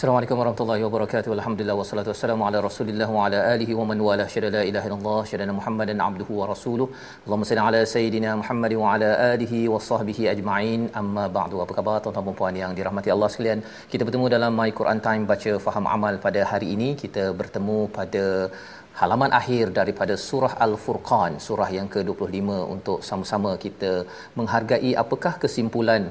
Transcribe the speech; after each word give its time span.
Assalamualaikum 0.00 0.38
warahmatullahi 0.40 0.82
wabarakatuh. 0.84 1.30
Alhamdulillah 1.36 1.74
wassalatu 1.78 2.10
wassalamu 2.12 2.44
ala 2.46 2.58
Rasulillah 2.66 3.08
wa 3.16 3.24
ala 3.24 3.38
alihi 3.54 3.72
wa 3.78 3.84
man 3.88 3.98
wala 4.06 4.24
syada 4.34 4.48
la 4.54 4.62
ilaha 4.68 4.86
illallah 4.88 5.18
syada 5.30 5.56
Muhammadan 5.58 5.98
abduhu 6.06 6.38
wa 6.38 6.46
rasuluh. 6.52 6.86
Allahumma 7.24 7.48
salli 7.48 7.62
ala 7.64 7.80
sayidina 7.92 8.30
Muhammad 8.40 8.74
wa 8.82 8.94
ala 8.94 9.10
alihi 9.32 9.60
wa 9.72 9.82
sahbihi 9.88 10.24
ajma'in. 10.32 10.88
Amma 11.00 11.24
ba'du. 11.36 11.60
Apa 11.64 11.76
khabar 11.78 11.96
tuan-tuan 12.06 12.26
dan 12.30 12.38
puan 12.40 12.56
yang 12.62 12.72
dirahmati 12.78 13.12
Allah 13.16 13.28
sekalian? 13.34 13.60
Kita 13.92 14.08
bertemu 14.08 14.32
dalam 14.36 14.56
My 14.60 14.70
Quran 14.80 15.02
Time 15.08 15.28
baca 15.32 15.52
faham 15.66 15.92
amal 15.96 16.16
pada 16.26 16.48
hari 16.52 16.70
ini. 16.78 16.90
Kita 17.04 17.26
bertemu 17.42 17.78
pada 17.98 18.24
halaman 19.02 19.30
akhir 19.42 19.76
daripada 19.82 20.16
surah 20.28 20.52
Al-Furqan, 20.66 21.32
surah 21.48 21.70
yang 21.78 21.90
ke-25 21.94 22.48
untuk 22.76 22.98
sama-sama 23.10 23.52
kita 23.66 23.92
menghargai 24.40 24.92
apakah 25.04 25.36
kesimpulan 25.44 26.04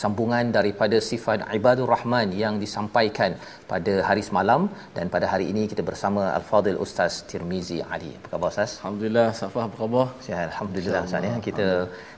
sambungan 0.00 0.52
daripada 0.56 0.96
sifat 1.08 1.46
ibadur 1.58 1.88
rahman 1.94 2.34
yang 2.42 2.54
disampaikan 2.64 3.34
pada 3.72 3.92
hari 4.08 4.22
semalam 4.28 4.68
dan 4.96 5.06
pada 5.14 5.26
hari 5.32 5.46
ini 5.52 5.62
kita 5.72 5.82
bersama 5.90 6.22
al-fadil 6.38 6.78
ustaz 6.84 7.22
Tirmizi 7.30 7.78
Ali. 7.94 8.12
Apa 8.18 8.28
khabar 8.32 8.48
ustaz? 8.54 8.70
Alhamdulillah, 8.80 9.28
Safah 9.40 9.64
apa 9.68 9.76
khabar? 9.82 10.06
Sihat 10.26 10.46
alhamdulillah 10.52 11.02
ustaz 11.08 11.28
ya. 11.30 11.34
Kita 11.48 11.66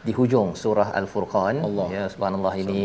di 0.08 0.14
hujung 0.18 0.50
surah 0.62 0.88
al-Furqan. 1.00 1.56
Allah. 1.68 1.86
Ya 1.96 2.04
subhanallah 2.12 2.54
ini 2.62 2.82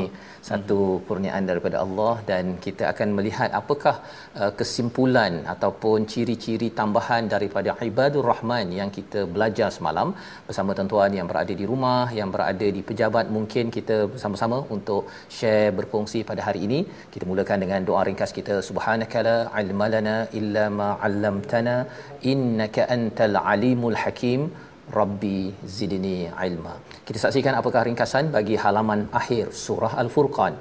satu 0.49 0.79
kurniaan 1.07 1.43
daripada 1.49 1.77
Allah 1.83 2.13
dan 2.29 2.45
kita 2.65 2.83
akan 2.91 3.09
melihat 3.17 3.49
apakah 3.59 3.95
uh, 4.41 4.51
kesimpulan 4.59 5.33
ataupun 5.53 6.07
ciri-ciri 6.13 6.69
tambahan 6.79 7.23
daripada 7.33 7.75
ibadur 7.89 8.25
rahman 8.31 8.67
yang 8.79 8.89
kita 8.97 9.21
belajar 9.35 9.69
semalam 9.77 10.09
bersama 10.47 10.75
tuan-tuan 10.77 11.13
yang 11.19 11.29
berada 11.31 11.53
di 11.61 11.67
rumah, 11.71 12.03
yang 12.19 12.31
berada 12.35 12.67
di 12.77 12.81
pejabat 12.89 13.27
mungkin 13.37 13.71
kita 13.77 13.97
bersama-sama 14.13 14.59
untuk 14.77 15.03
share 15.37 15.71
berkongsi 15.79 16.21
pada 16.31 16.43
hari 16.47 16.61
ini. 16.67 16.81
Kita 17.13 17.25
mulakan 17.31 17.59
dengan 17.65 17.81
doa 17.89 18.03
ringkas 18.09 18.33
kita 18.39 18.57
subhanakala 18.69 19.37
ilmalana 19.63 20.17
illa 20.41 20.65
ma 20.79 20.89
'allamtana 21.05 21.77
innaka 22.33 22.89
antal 22.97 23.37
alimul 23.53 23.97
hakim 24.03 24.41
rabbi 24.99 25.39
zidni 25.77 26.17
ilma. 26.47 26.75
Kita 27.07 27.19
saksikan 27.19 27.55
apakah 27.59 27.81
ringkasan 27.87 28.31
bagi 28.35 28.55
halaman 28.63 29.11
akhir 29.19 29.51
surah 29.51 29.93
al-furqan. 30.03 30.55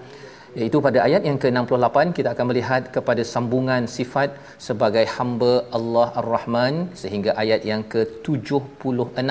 Iaitu 0.58 0.78
pada 0.86 0.98
ayat 1.06 1.22
yang 1.28 1.38
ke-68 1.42 1.98
kita 2.16 2.28
akan 2.34 2.47
melihat 2.50 2.82
kepada 2.97 3.22
sambungan 3.32 3.86
sifat 3.97 4.34
sebagai 4.66 5.04
hamba 5.16 5.53
Allah 5.78 6.08
Ar-Rahman 6.20 6.75
sehingga 7.03 7.32
ayat 7.42 7.62
yang 7.70 7.82
ke-76 7.92 9.30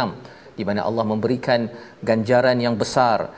di 0.58 0.64
mana 0.70 0.82
Allah 0.88 1.06
memberikan 1.12 1.68
ganjaran 2.10 2.58
yang 2.66 2.76
besar 2.84 3.30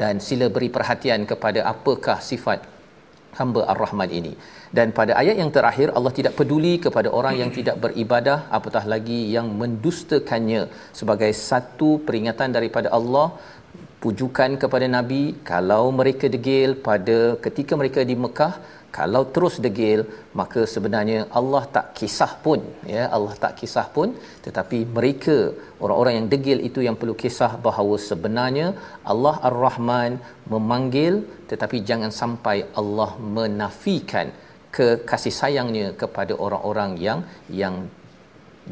dan 0.00 0.24
sila 0.28 0.48
beri 0.56 0.72
perhatian 0.76 1.28
kepada 1.30 1.62
apakah 1.72 2.18
sifat 2.30 2.77
hamba 3.38 3.60
Ar-Rahman 3.72 4.10
ini. 4.20 4.32
Dan 4.76 4.88
pada 4.98 5.12
ayat 5.20 5.36
yang 5.42 5.50
terakhir 5.56 5.88
Allah 5.98 6.12
tidak 6.18 6.34
peduli 6.38 6.74
kepada 6.86 7.08
orang 7.18 7.34
yang 7.42 7.50
tidak 7.58 7.76
beribadah 7.84 8.38
apatah 8.58 8.84
lagi 8.92 9.20
yang 9.36 9.48
mendustakannya 9.60 10.62
sebagai 11.00 11.30
satu 11.48 11.90
peringatan 12.08 12.52
daripada 12.56 12.90
Allah 12.98 13.28
pujukan 14.02 14.50
kepada 14.62 14.86
nabi 14.96 15.22
kalau 15.50 15.84
mereka 16.00 16.26
degil 16.34 16.70
pada 16.88 17.16
ketika 17.44 17.72
mereka 17.80 18.00
di 18.10 18.14
Mekah 18.24 18.52
kalau 18.96 19.22
terus 19.34 19.56
degil 19.64 20.00
maka 20.40 20.60
sebenarnya 20.74 21.18
Allah 21.38 21.62
tak 21.76 21.86
kisah 21.98 22.30
pun 22.44 22.60
ya 22.94 23.04
Allah 23.16 23.34
tak 23.42 23.52
kisah 23.60 23.86
pun 23.96 24.08
tetapi 24.46 24.78
mereka 24.96 25.36
orang-orang 25.84 26.14
yang 26.18 26.28
degil 26.34 26.58
itu 26.68 26.82
yang 26.86 26.96
perlu 27.00 27.14
kisah 27.22 27.52
bahawa 27.66 27.96
sebenarnya 28.08 28.68
Allah 29.12 29.34
Ar-Rahman 29.50 30.14
memanggil 30.54 31.16
tetapi 31.52 31.78
jangan 31.90 32.12
sampai 32.22 32.56
Allah 32.82 33.10
menafikan 33.38 34.28
ke 34.76 34.88
kasih 35.10 35.34
sayangnya 35.40 35.86
kepada 36.02 36.32
orang-orang 36.46 36.90
yang 37.06 37.20
yang 37.62 37.76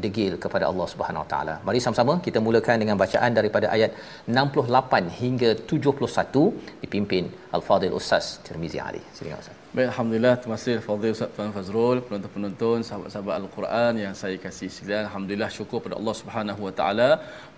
degil 0.05 0.33
kepada 0.43 0.65
Allah 0.71 0.87
Subhanahu 0.93 1.23
Wa 1.25 1.29
Taala. 1.33 1.55
Mari 1.67 1.79
sama-sama 1.85 2.15
kita 2.25 2.39
mulakan 2.47 2.81
dengan 2.83 2.99
bacaan 3.03 3.31
daripada 3.39 3.69
ayat 3.75 3.91
68 4.39 5.15
hingga 5.21 5.51
71 5.75 6.83
dipimpin 6.83 7.25
Al-Fadil 7.59 7.95
Ustaz 8.01 8.27
Tirmizi 8.47 8.81
Ali. 8.89 9.01
Silakan 9.17 9.41
Ustaz. 9.45 9.56
Baik, 9.77 9.89
Alhamdulillah. 9.93 10.35
Terima 10.41 10.55
kasih 10.57 10.75
Fadil 10.85 11.11
Ustaz 11.15 11.33
Tuan 11.35 11.51
Fazrul, 11.55 11.97
penonton-penonton, 12.05 12.77
sahabat-sahabat 12.87 13.33
Al-Quran 13.41 13.93
yang 14.03 14.13
saya 14.21 14.37
kasih 14.45 14.69
sekalian. 14.75 15.03
Alhamdulillah 15.07 15.49
syukur 15.57 15.77
pada 15.85 15.95
Allah 15.99 16.15
Subhanahu 16.21 16.61
Wa 16.67 16.73
Taala. 16.79 17.09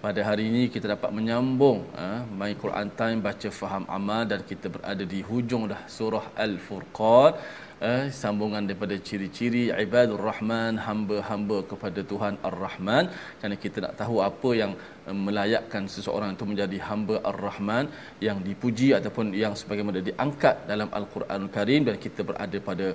Pada 0.04 0.20
hari 0.30 0.44
ini 0.52 0.64
kita 0.74 0.86
dapat 0.96 1.16
menyambung 1.18 1.80
uh, 2.06 2.20
My 2.40 2.52
Quran 2.64 2.92
Time 3.00 3.24
baca 3.28 3.50
faham 3.60 3.86
amal 3.98 4.28
dan 4.32 4.44
kita 4.50 4.68
berada 4.76 5.06
di 5.14 5.20
hujung 5.30 5.64
dah 5.72 5.80
surah 5.98 6.26
Al-Furqan. 6.46 7.40
Eh, 7.88 8.04
sambungan 8.22 8.64
daripada 8.68 8.96
ciri-ciri 9.08 9.64
ibadur 9.86 10.22
rahman 10.30 10.74
hamba-hamba 10.88 11.58
kepada 11.72 12.00
Tuhan 12.12 12.36
ar-Rahman. 12.50 13.06
Kerana 13.40 13.56
kita 13.64 13.78
nak 13.86 13.94
tahu 14.02 14.18
apa 14.30 14.50
yang 14.62 14.72
eh, 15.08 15.18
melayakkan 15.28 15.86
seseorang 15.96 16.36
itu 16.36 16.46
menjadi 16.52 16.78
hamba 16.90 17.18
ar-Rahman 17.32 17.88
yang 18.28 18.40
dipuji 18.50 18.90
ataupun 19.00 19.34
yang 19.44 19.56
sebagaimana 19.62 20.02
diangkat 20.10 20.56
dalam 20.72 20.92
al-Quranul 21.00 21.54
Karim 21.58 21.84
dan 21.90 21.98
kita 22.06 22.24
berada 22.30 22.60
pada 22.70 22.88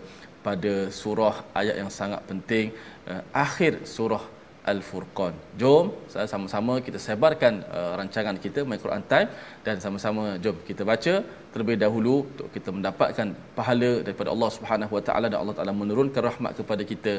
pada 0.47 0.73
surah 1.01 1.37
ayat 1.61 1.77
yang 1.83 1.91
sangat 2.01 2.21
penting 2.31 2.67
eh, 3.11 3.23
akhir 3.47 3.75
surah 3.97 4.25
Al-Furqan. 4.73 5.35
Jom 5.61 5.87
sama-sama 6.33 6.75
kita 6.87 6.99
sebarkan 7.07 7.55
uh, 7.79 7.93
rancangan 8.01 8.37
kita 8.45 8.61
My 8.71 8.79
Quran 8.85 9.05
Time 9.13 9.29
dan 9.67 9.77
sama-sama 9.85 10.25
jom 10.45 10.57
kita 10.69 10.83
baca 10.91 11.15
terlebih 11.53 11.77
dahulu 11.85 12.15
untuk 12.31 12.49
kita 12.57 12.71
mendapatkan 12.77 13.29
pahala 13.59 13.91
daripada 14.07 14.29
Allah 14.35 14.51
Subhanahu 14.57 14.93
Wa 14.97 15.03
Taala 15.09 15.27
dan 15.33 15.39
Allah 15.43 15.57
Taala 15.59 15.75
menurunkan 15.83 16.23
rahmat 16.31 16.53
kepada 16.61 16.83
kita. 16.93 17.15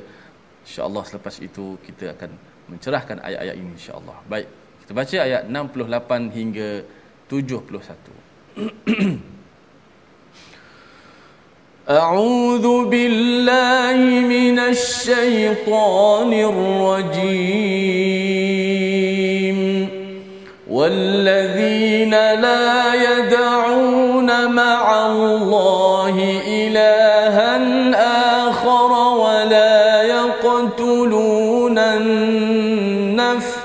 Insya-Allah 0.65 1.03
selepas 1.09 1.35
itu 1.47 1.65
kita 1.87 2.05
akan 2.17 2.31
mencerahkan 2.71 3.17
ayat-ayat 3.27 3.55
ini 3.61 3.71
insya-Allah. 3.77 4.17
Baik, 4.33 4.47
kita 4.81 4.91
baca 4.99 5.17
ayat 5.27 5.41
68 5.45 6.37
hingga 6.37 6.69
71. 7.29 9.25
أعوذ 11.89 12.85
بالله 12.85 13.97
من 14.25 14.59
الشيطان 14.59 16.33
الرجيم. 16.33 17.85
والذين 20.69 22.11
لا 22.11 22.93
يدعون 22.93 24.51
مع 24.51 25.05
الله 25.05 26.41
إلها 26.47 27.57
آخر 28.49 28.91
ولا 29.17 30.03
يقتلون 30.03 31.77
النفس 31.77 33.55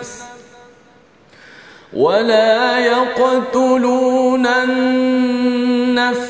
ولا 1.92 2.78
يقتلون 2.78 4.46
النفس 4.46 4.99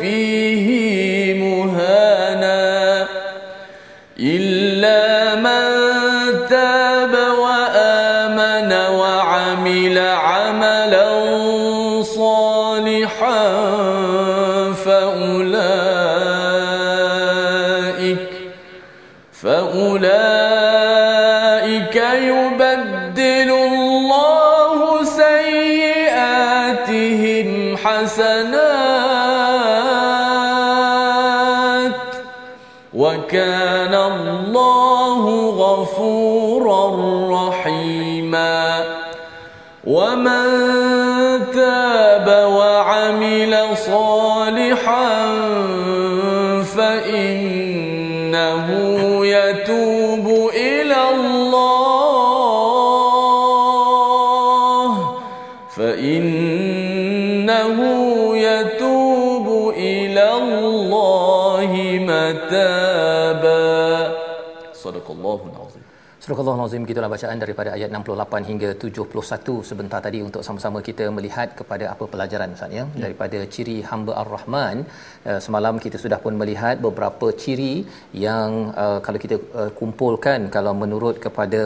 فيه 0.00 1.34
مهانا 1.34 3.06
إلا 4.20 5.34
من 5.34 5.68
تاب 6.48 7.14
وآمن 7.38 8.72
وعمل 8.72 9.98
عملا 9.98 11.08
صالحا 12.02 13.48
فأولئك 14.84 15.78
فأولئك 19.42 20.48
يبدل 22.14 23.50
الله 23.50 25.04
سيئاتهم 25.04 26.58
حسنات 27.76 28.67
Astagfirullahalazim 66.28 66.84
gitulah 66.88 67.08
bacaan 67.12 67.38
daripada 67.42 67.70
ayat 67.76 67.90
68 67.98 68.48
hingga 68.48 68.70
71 68.82 69.54
sebentar 69.68 70.00
tadi 70.06 70.18
untuk 70.26 70.42
sama-sama 70.46 70.78
kita 70.88 71.04
melihat 71.18 71.48
kepada 71.60 71.84
apa 71.92 72.04
pelajaran 72.14 72.52
Ustaz 72.56 72.74
ya? 72.78 72.84
ya. 72.84 72.84
Daripada 73.04 73.38
ciri 73.54 73.76
hamba 73.90 74.12
Ar-Rahman. 74.22 74.76
Eh, 75.30 75.40
semalam 75.46 75.80
kita 75.84 75.96
sudah 76.02 76.18
pun 76.24 76.36
melihat 76.40 76.76
beberapa 76.86 77.28
ciri 77.42 77.74
yang 78.26 78.50
eh, 78.82 78.98
kalau 79.06 79.18
kita 79.24 79.36
eh, 79.62 79.70
kumpulkan 79.80 80.52
kalau 80.56 80.74
menurut 80.82 81.16
kepada 81.26 81.62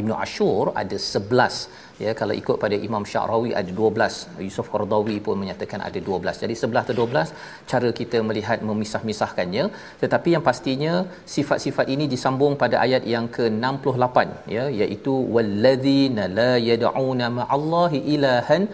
Ibnu 0.00 0.14
Ashur 0.24 0.76
ada 0.82 0.96
11 1.24 1.87
ya 2.04 2.12
kalau 2.20 2.34
ikut 2.40 2.56
pada 2.64 2.76
Imam 2.88 3.04
Syarawi 3.10 3.50
ada 3.60 3.70
12 3.78 4.44
Yusuf 4.46 4.66
Qardawi 4.72 5.16
pun 5.26 5.36
menyatakan 5.42 5.80
ada 5.88 5.98
12 6.08 6.42
jadi 6.44 6.54
11 6.62 6.82
atau 6.84 6.96
12 7.00 7.32
cara 7.70 7.88
kita 8.00 8.18
melihat 8.28 8.58
memisah-misahkannya. 8.68 9.64
Tetapi 10.02 10.28
yang 10.34 10.44
pastinya 10.48 10.92
sifat-sifat 11.34 11.86
ini 11.94 12.06
disambung 12.14 12.54
pada 12.62 12.76
ayat 12.86 13.04
yang 13.14 13.26
ke-68 13.36 14.18
ya 14.56 14.66
iaitu 14.80 15.14
walladzina 15.36 16.26
la 16.40 16.52
yad'una 16.70 17.28
ma'allahi 17.38 18.00
ilahan 18.14 18.64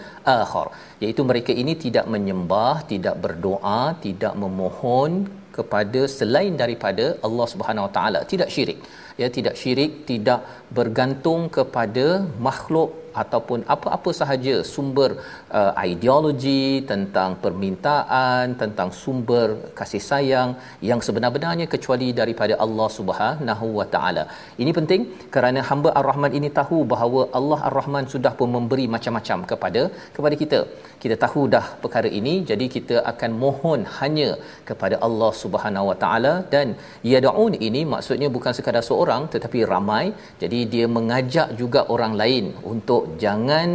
akhar. 0.40 0.66
Iaitu 1.04 1.22
mereka 1.30 1.54
ini 1.62 1.74
tidak 1.86 2.08
menyembah 2.16 2.74
tidak 2.92 3.16
berdoa 3.24 3.80
tidak 4.06 4.34
memohon 4.44 5.12
kepada 5.56 6.00
selain 6.18 6.54
daripada 6.62 7.04
Allah 7.26 7.46
Subhanahu 7.52 7.86
Wa 7.88 7.92
Taala. 7.96 8.20
Tidak 8.32 8.50
syirik. 8.54 8.80
Ya 9.20 9.28
tidak 9.36 9.54
syirik 9.60 9.92
tidak 10.10 10.40
bergantung 10.78 11.42
kepada 11.56 12.06
makhluk 12.46 12.90
ataupun 13.22 13.62
apa-apa 13.74 14.10
sahaja 14.10 14.54
sumber 14.66 15.22
uh, 15.60 15.72
ideologi 15.90 16.64
tentang 16.90 17.30
permintaan 17.44 18.54
tentang 18.62 18.88
sumber 19.00 19.46
kasih 19.78 20.02
sayang 20.10 20.50
yang 20.90 21.00
sebenar-benarnya 21.06 21.66
kecuali 21.74 22.08
daripada 22.20 22.54
Allah 22.64 22.88
Subhanahu 22.98 23.66
Wa 23.78 23.86
Taala. 23.94 24.24
Ini 24.62 24.72
penting 24.78 25.02
kerana 25.36 25.62
hamba 25.70 25.90
Ar-Rahman 26.00 26.34
ini 26.38 26.50
tahu 26.60 26.78
bahawa 26.94 27.22
Allah 27.38 27.60
Ar-Rahman 27.70 28.06
sudah 28.14 28.32
pun 28.40 28.50
memberi 28.56 28.86
macam-macam 28.96 29.40
kepada 29.52 29.82
kepada 30.18 30.34
kita. 30.42 30.60
Kita 31.04 31.16
tahu 31.24 31.42
dah 31.54 31.66
perkara 31.84 32.10
ini 32.20 32.34
jadi 32.50 32.68
kita 32.76 32.96
akan 33.12 33.30
mohon 33.44 33.80
hanya 33.98 34.30
kepada 34.68 34.98
Allah 35.06 35.32
Subhanahu 35.42 35.88
Wa 35.90 35.96
Taala 36.04 36.34
dan 36.54 36.68
yadaun 37.12 37.54
ini 37.68 37.82
maksudnya 37.94 38.30
bukan 38.36 38.54
sekadar 38.58 38.84
seorang 38.90 39.24
tetapi 39.34 39.60
ramai. 39.74 40.04
Jadi 40.42 40.60
dia 40.72 40.86
mengajak 40.96 41.48
juga 41.60 41.80
orang 41.94 42.12
lain 42.20 42.44
untuk 42.72 43.02
jangan 43.22 43.68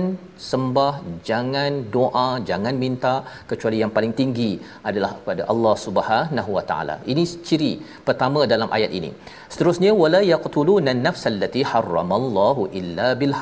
sembah, 0.47 0.93
jangan 1.29 1.71
doa, 1.95 2.27
jangan 2.49 2.75
minta 2.83 3.13
kecuali 3.49 3.77
yang 3.83 3.91
paling 3.97 4.13
tinggi 4.19 4.51
adalah 4.89 5.11
kepada 5.17 5.43
Allah 5.53 5.75
Subhanahu 5.85 6.51
Wa 6.57 6.63
Taala. 6.69 6.95
Ini 7.11 7.23
ciri 7.47 7.71
pertama 8.07 8.47
dalam 8.53 8.71
ayat 8.77 8.93
ini. 8.99 9.11
Seterusnya 9.53 9.91
wala 10.03 10.21
yaqtuluna 10.33 10.91
an-nafsallati 10.95 11.63
harramallahu 11.71 12.71
illa 12.81 13.09
bil. 13.21 13.35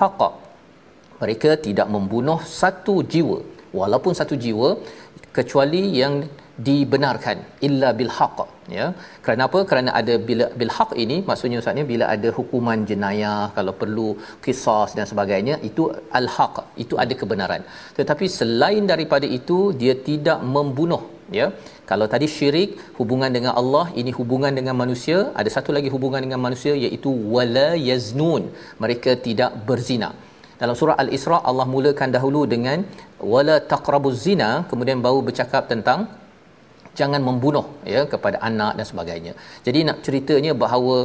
Mereka 1.22 1.52
tidak 1.68 1.88
membunuh 1.94 2.40
satu 2.62 2.96
jiwa 3.14 3.38
walaupun 3.80 4.14
satu 4.20 4.36
jiwa 4.44 4.70
kecuali 5.38 5.84
yang 6.02 6.16
dibenarkan 6.66 7.38
illa 7.68 7.90
bil 8.00 8.12
haqq 8.18 8.40
ya. 8.78 8.86
Kerana 9.26 9.42
apa? 9.48 9.60
Kerana 9.70 9.90
ada 10.00 10.14
bila 10.28 10.46
bil 10.60 10.74
haqq 10.78 10.92
ini 11.04 11.18
maksudnya 11.30 11.60
ustaz 11.62 11.78
ni 11.80 11.84
bila 11.92 12.06
ada 12.16 12.30
hukuman 12.38 12.86
jenayah 12.90 13.42
kalau 13.58 13.74
perlu 13.82 14.08
qisas 14.46 14.92
dan 14.98 15.06
sebagainya 15.12 15.58
itu 15.70 15.86
al 16.20 16.28
haqq 16.36 16.58
itu 16.84 16.98
ada 17.04 17.16
kebenaran. 17.22 17.64
Tetapi 18.00 18.28
selain 18.40 18.86
daripada 18.94 19.30
itu 19.40 19.60
dia 19.82 19.96
tidak 20.10 20.42
membunuh 20.56 21.04
ya. 21.40 21.48
Kalau 21.90 22.08
tadi 22.14 22.28
syirik 22.36 22.70
hubungan 23.00 23.32
dengan 23.38 23.54
Allah 23.62 23.86
ini 24.02 24.14
hubungan 24.20 24.54
dengan 24.60 24.78
manusia 24.84 25.18
ada 25.42 25.50
satu 25.58 25.72
lagi 25.78 25.92
hubungan 25.96 26.24
dengan 26.26 26.42
manusia 26.48 26.74
iaitu 26.86 27.12
wala 27.36 27.70
yaznun 27.90 28.46
mereka 28.86 29.14
tidak 29.28 29.54
berzina. 29.70 30.12
Dalam 30.62 30.76
surah 30.80 30.96
al-isra 31.04 31.38
Allah 31.50 31.66
mulakan 31.74 32.10
dahulu 32.16 32.40
dengan 32.54 32.82
wala 33.34 33.58
taqrabuz 33.74 34.16
zina 34.28 34.50
kemudian 34.70 35.00
baru 35.06 35.20
bercakap 35.28 35.64
tentang 35.74 36.00
jangan 37.00 37.22
membunuh 37.28 37.66
ya 37.94 38.02
kepada 38.14 38.38
anak 38.50 38.74
dan 38.80 38.86
sebagainya. 38.92 39.34
Jadi 39.68 39.80
nak 39.90 40.00
ceritanya 40.06 40.54
bahawa 40.64 40.96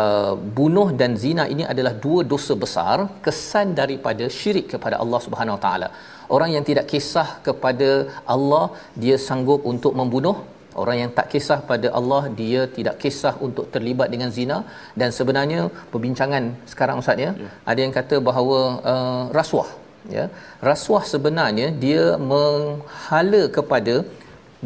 uh, 0.00 0.34
bunuh 0.58 0.88
dan 1.00 1.12
zina 1.24 1.46
ini 1.54 1.66
adalah 1.72 1.94
dua 2.04 2.22
dosa 2.32 2.54
besar 2.64 2.96
kesan 3.26 3.68
daripada 3.80 4.26
syirik 4.38 4.68
kepada 4.74 4.98
Allah 5.02 5.20
Subhanahu 5.26 5.56
Wa 5.58 5.62
Taala. 5.66 5.90
Orang 6.36 6.50
yang 6.56 6.64
tidak 6.70 6.86
kisah 6.92 7.28
kepada 7.48 7.90
Allah 8.34 8.64
dia 9.04 9.18
sanggup 9.28 9.62
untuk 9.72 9.94
membunuh 10.00 10.38
Orang 10.82 10.96
yang 11.02 11.10
tak 11.16 11.26
kisah 11.32 11.58
pada 11.70 11.88
Allah 11.98 12.22
dia 12.40 12.60
tidak 12.76 12.96
kisah 13.02 13.32
untuk 13.46 13.64
terlibat 13.74 14.08
dengan 14.14 14.30
zina 14.36 14.58
dan 15.00 15.10
sebenarnya 15.16 15.60
perbincangan 15.92 16.44
sekarang 16.72 17.02
ustaz 17.02 17.24
ya, 17.26 17.30
ya. 17.44 17.48
ada 17.70 17.80
yang 17.84 17.94
kata 17.98 18.16
bahawa 18.28 18.58
uh, 18.92 19.22
rasuah 19.38 19.68
ya 20.16 20.24
rasuah 20.70 21.02
sebenarnya 21.12 21.66
dia 21.84 22.04
menghala 22.32 23.42
kepada 23.56 23.94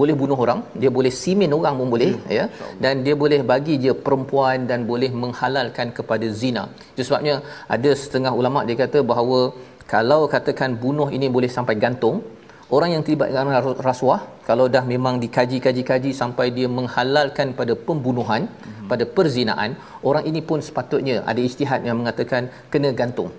boleh 0.00 0.14
bunuh 0.20 0.38
orang 0.44 0.60
dia 0.82 0.90
boleh 0.96 1.12
simin 1.22 1.52
orang 1.58 1.74
pun 1.80 1.88
boleh 1.94 2.10
ya, 2.38 2.44
ya. 2.44 2.44
dan 2.82 3.04
dia 3.06 3.14
boleh 3.22 3.40
bagi 3.50 3.74
dia 3.82 3.94
perempuan 4.06 4.66
dan 4.70 4.80
boleh 4.90 5.10
menghalalkan 5.22 5.88
kepada 5.98 6.26
zina 6.40 6.64
itu 6.94 7.02
sebabnya 7.08 7.34
ada 7.76 7.90
setengah 8.02 8.32
ulama 8.40 8.62
dia 8.68 8.76
kata 8.82 9.00
bahawa 9.12 9.40
kalau 9.94 10.20
katakan 10.34 10.72
bunuh 10.84 11.08
ini 11.16 11.28
boleh 11.36 11.50
sampai 11.56 11.76
gantung 11.84 12.18
orang 12.76 12.90
yang 12.94 13.02
terlibat 13.06 13.28
dengan 13.30 13.48
rasuah 13.88 14.20
kalau 14.48 14.66
dah 14.74 14.84
memang 14.92 15.14
dikaji-kaji-kaji 15.24 16.10
sampai 16.22 16.46
dia 16.56 16.68
menghalalkan 16.78 17.48
pada 17.60 17.74
pembunuhan 17.86 18.42
hmm. 18.50 18.88
pada 18.90 19.04
perzinaan 19.16 19.70
orang 20.10 20.24
ini 20.30 20.42
pun 20.48 20.58
sepatutnya 20.68 21.16
ada 21.32 21.40
istihad 21.48 21.80
yang 21.88 21.98
mengatakan 22.02 22.50
kena 22.72 22.90
gantung 23.00 23.30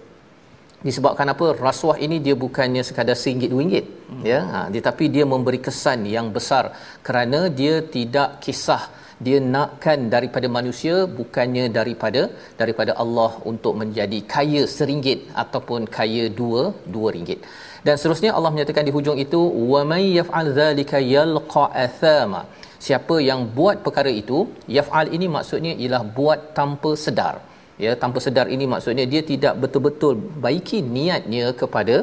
disebabkan 0.87 1.27
apa? 1.33 1.45
Rasuah 1.67 1.97
ini 2.05 2.17
dia 2.25 2.35
bukannya 2.43 2.83
sekadar 2.87 3.17
RM1 3.17 3.51
RM2 3.51 3.81
hmm. 3.83 4.23
ya? 4.31 4.39
Ha, 4.53 4.59
tetapi 4.75 5.05
dia 5.15 5.25
memberi 5.33 5.59
kesan 5.67 6.03
yang 6.15 6.29
besar 6.35 6.73
kerana 7.07 7.41
dia 7.59 7.75
tidak 7.95 8.43
kisah 8.45 8.83
dia 9.25 9.37
nakkan 9.55 9.99
daripada 10.13 10.47
manusia 10.57 10.95
bukannya 11.19 11.65
daripada 11.77 12.21
daripada 12.61 12.91
Allah 13.03 13.31
untuk 13.51 13.73
menjadi 13.81 14.19
kaya 14.33 14.63
seringgit 14.75 15.19
ataupun 15.43 15.87
kaya 15.97 16.25
dua 16.39 16.63
dua 16.95 17.09
ringgit. 17.15 17.39
Dan 17.85 17.95
seterusnya 17.99 18.31
Allah 18.37 18.51
menyatakan 18.53 18.83
di 18.89 18.93
hujung 18.97 19.17
itu 19.25 19.41
wa 19.71 19.81
may 19.91 20.05
yaf'al 20.19 20.51
dzalika 20.57 20.99
yalqa 21.15 21.65
athama. 21.85 22.43
Siapa 22.85 23.15
yang 23.29 23.41
buat 23.57 23.77
perkara 23.85 24.11
itu 24.21 24.39
yaf'al 24.77 25.07
ini 25.15 25.27
maksudnya 25.35 25.73
ialah 25.83 26.03
buat 26.17 26.39
tanpa 26.57 26.91
sedar 27.05 27.35
ya 27.83 27.91
tanpa 28.01 28.19
sedar 28.25 28.47
ini 28.55 28.65
maksudnya 28.73 29.05
dia 29.13 29.21
tidak 29.31 29.53
betul-betul 29.63 30.13
baiki 30.45 30.79
niatnya 30.95 31.45
kepada 31.61 31.95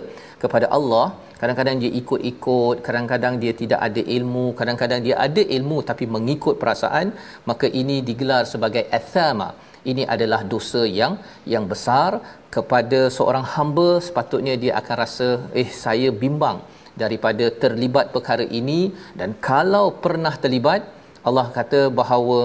kepada 0.43 0.69
Allah. 0.79 1.07
Kadang-kadang 1.41 1.77
dia 1.83 1.91
ikut-ikut 2.01 2.77
kadang-kadang 2.87 3.35
dia 3.43 3.53
tidak 3.61 3.81
ada 3.87 4.03
ilmu 4.17 4.45
kadang-kadang 4.59 5.01
dia 5.07 5.17
ada 5.27 5.43
ilmu 5.57 5.79
tapi 5.89 6.05
mengikut 6.17 6.55
perasaan 6.61 7.07
maka 7.51 7.67
ini 7.81 7.97
digelar 8.09 8.43
sebagai 8.53 8.85
athama. 8.99 9.51
Ini 9.91 10.03
adalah 10.15 10.41
dosa 10.53 10.83
yang 11.01 11.15
yang 11.53 11.65
besar 11.73 12.11
kepada 12.57 13.01
seorang 13.17 13.47
hamba. 13.55 13.89
Sepatutnya 14.07 14.55
dia 14.65 14.73
akan 14.81 14.97
rasa 15.03 15.29
eh 15.63 15.71
saya 15.85 16.11
bimbang 16.23 16.59
daripada 17.03 17.47
terlibat 17.63 18.15
perkara 18.15 18.47
ini. 18.61 18.81
Dan 19.19 19.35
kalau 19.49 19.87
pernah 20.05 20.35
terlibat 20.45 20.83
Allah 21.29 21.47
kata 21.57 21.81
bahawa 22.01 22.39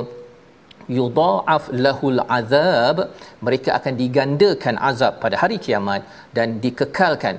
yudha'af 1.00 1.64
lahul 1.86 2.20
azab. 2.40 2.98
Mereka 3.46 3.70
akan 3.78 3.94
digandakan 4.02 4.76
azab 4.90 5.14
pada 5.24 5.38
hari 5.44 5.60
kiamat 5.68 6.04
dan 6.38 6.58
dikekalkan. 6.66 7.38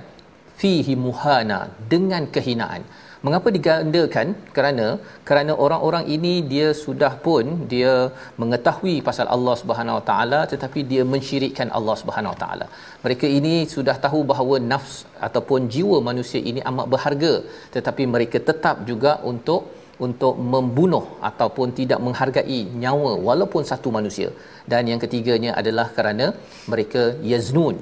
Fihi 0.61 0.95
muhana 1.07 1.59
dengan 1.93 2.23
kehinaan. 2.35 2.83
Mengapa 3.27 3.49
digandakan? 3.55 4.27
Kerana 4.57 4.87
kerana 5.29 5.53
orang-orang 5.65 6.05
ini 6.17 6.33
dia 6.53 6.69
sudah 6.83 7.11
pun 7.25 7.45
dia 7.73 7.95
mengetahui 8.41 8.95
pasal 9.09 9.27
Allah 9.37 9.55
Subhanahu 9.61 9.99
Wa 9.99 10.05
Taala 10.11 10.41
tetapi 10.53 10.87
dia 10.91 11.03
mensyirikkan 11.13 11.69
Allah 11.79 11.97
Subhanahu 12.03 12.35
Wa 12.35 12.41
Taala. 12.43 12.67
Mereka 13.05 13.27
ini 13.39 13.55
sudah 13.75 13.97
tahu 14.05 14.21
bahawa 14.33 14.63
nafs 14.73 14.95
ataupun 15.29 15.67
jiwa 15.75 15.99
manusia 16.11 16.43
ini 16.51 16.63
amat 16.71 16.87
berharga 16.95 17.35
tetapi 17.77 18.07
mereka 18.15 18.39
tetap 18.51 18.87
juga 18.91 19.15
untuk 19.33 19.67
untuk 20.07 20.35
membunuh 20.53 21.05
ataupun 21.29 21.75
tidak 21.79 22.01
menghargai 22.07 22.61
nyawa 22.83 23.13
walaupun 23.29 23.63
satu 23.71 23.91
manusia. 23.97 24.31
Dan 24.73 24.91
yang 24.91 25.01
ketiganya 25.05 25.53
adalah 25.61 25.87
kerana 25.97 26.27
mereka 26.73 27.03
yaznun. 27.33 27.77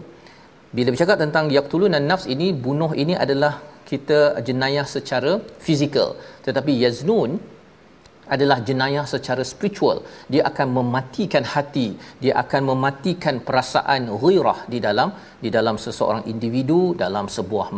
Bila 0.76 0.88
bercakap 0.94 1.18
tentang 1.24 1.46
yaqtulun 1.56 1.96
nafs 2.10 2.26
ini 2.34 2.48
bunuh 2.66 2.92
ini 3.02 3.14
adalah 3.24 3.52
kita 3.90 4.20
jenayah 4.48 4.86
secara 4.94 5.32
fizikal. 5.66 6.08
Tetapi 6.46 6.72
yaznun 6.84 7.30
adalah 8.34 8.58
jenayah 8.68 9.04
secara 9.12 9.42
spiritual. 9.50 9.98
Dia 10.32 10.42
akan 10.50 10.68
mematikan 10.78 11.44
hati 11.54 11.88
dia 12.22 12.34
akan 12.42 12.62
mematikan 12.70 13.38
perasaan 13.46 14.10
ghirah 14.22 14.58
di 14.72 14.78
dalam 14.86 15.10
di 15.44 15.50
dalam 15.56 15.78
seseorang 15.84 16.24
individu 16.32 16.80
dalam 17.04 17.26
sebuah 17.36 17.68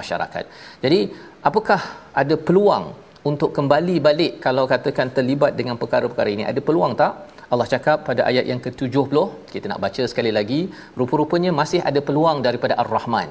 masyarakat. 0.00 0.44
Jadi 0.84 1.00
apakah 1.48 1.80
ada 2.22 2.36
peluang 2.36 3.05
untuk 3.30 3.50
kembali 3.56 3.96
balik 4.06 4.32
kalau 4.46 4.64
katakan 4.72 5.08
terlibat 5.16 5.52
dengan 5.58 5.76
perkara-perkara 5.82 6.30
ini. 6.36 6.44
Ada 6.50 6.60
peluang 6.68 6.92
tak? 7.00 7.12
Allah 7.52 7.66
cakap 7.72 7.98
pada 8.08 8.22
ayat 8.30 8.44
yang 8.50 8.60
ke-70 8.64 9.14
kita 9.52 9.66
nak 9.70 9.80
baca 9.84 10.02
sekali 10.12 10.30
lagi 10.38 10.60
rupa-rupanya 11.00 11.50
masih 11.60 11.80
ada 11.90 12.00
peluang 12.08 12.38
daripada 12.46 12.74
Ar-Rahman. 12.82 13.30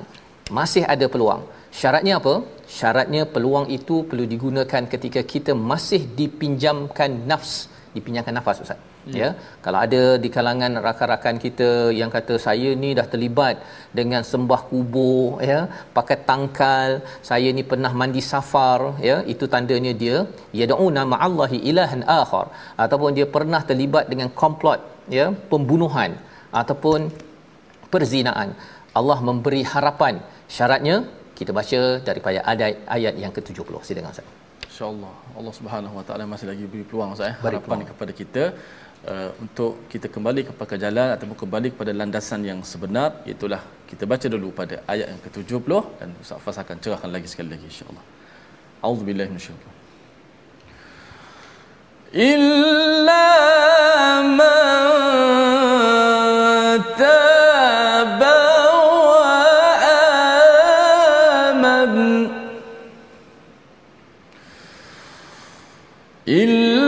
Masih 0.57 0.83
ada 0.93 1.05
peluang. 1.13 1.41
Syaratnya 1.79 2.13
apa? 2.21 2.33
Syaratnya 2.77 3.23
peluang 3.35 3.65
itu 3.77 3.95
perlu 4.09 4.25
digunakan 4.33 4.83
ketika 4.93 5.23
kita 5.33 5.51
masih 5.71 6.01
dipinjamkan 6.19 7.11
nafs. 7.31 7.53
Dipinjamkan 7.95 8.35
nafas 8.39 8.59
ustaz 8.65 8.94
ya. 9.07 9.17
ya 9.21 9.29
kalau 9.65 9.79
ada 9.85 10.03
di 10.23 10.29
kalangan 10.35 10.73
rakan-rakan 10.87 11.37
kita 11.45 11.69
yang 11.99 12.11
kata 12.15 12.35
saya 12.47 12.69
ni 12.83 12.89
dah 12.99 13.07
terlibat 13.13 13.55
dengan 13.99 14.21
sembah 14.31 14.61
kubur 14.69 15.41
ya 15.49 15.59
pakai 15.97 16.17
tangkal 16.29 16.91
saya 17.29 17.51
ni 17.57 17.65
pernah 17.71 17.91
mandi 18.01 18.23
safar 18.31 18.79
ya 19.09 19.17
itu 19.33 19.47
tandanya 19.55 19.93
dia 20.03 20.17
yad'una 20.61 21.03
ma'allahi 21.13 21.59
ilahan 21.71 22.03
akhar 22.19 22.45
ataupun 22.85 23.11
dia 23.19 23.27
pernah 23.37 23.61
terlibat 23.71 24.05
dengan 24.13 24.31
komplot 24.41 24.81
ya 25.17 25.27
pembunuhan 25.51 26.13
ataupun 26.61 26.99
perzinaan. 27.93 28.49
Allah 28.99 29.19
memberi 29.27 29.61
harapan. 29.73 30.15
Syaratnya 30.55 30.95
kita 31.37 31.51
baca 31.59 31.79
daripada 32.07 32.39
ayat 32.51 32.75
ayat 32.97 33.13
yang 33.23 33.33
ke-70 33.37 33.75
silakan 33.87 34.11
ustaz. 34.15 34.27
Insyaallah. 34.69 35.13
Allah 35.39 35.53
Subhanahu 35.59 35.95
wa 35.99 36.03
taala 36.07 36.23
masih 36.33 36.47
lagi 36.51 36.65
beri 36.71 36.85
peluang 36.89 37.11
ustaz 37.15 37.31
eh, 37.31 37.35
harapan 37.43 37.83
kepada 37.91 38.11
kita 38.21 38.43
uh, 39.06 39.30
untuk 39.42 39.72
kita 39.92 40.06
kembali 40.14 40.42
kepada 40.48 40.74
jalan 40.84 41.08
ataupun 41.16 41.36
kembali 41.42 41.68
kepada 41.74 41.92
landasan 42.00 42.40
yang 42.50 42.60
sebenar 42.72 43.10
itulah 43.32 43.62
kita 43.90 44.04
baca 44.12 44.26
dulu 44.34 44.48
pada 44.60 44.82
ayat 44.92 45.06
yang 45.12 45.20
ke-70 45.26 45.70
dan 46.00 46.08
Ustaz 46.22 46.40
Fas 46.44 46.56
akan 46.62 46.76
cerahkan 46.82 47.10
lagi 47.16 47.28
sekali 47.32 47.48
lagi 47.54 47.66
insya-Allah. 47.72 48.04
Auzubillahi 48.88 49.28
minasyaitanir 49.32 49.78
illa 52.10 53.26
man 54.38 54.82
taba 57.00 58.40
إلا 66.30 66.83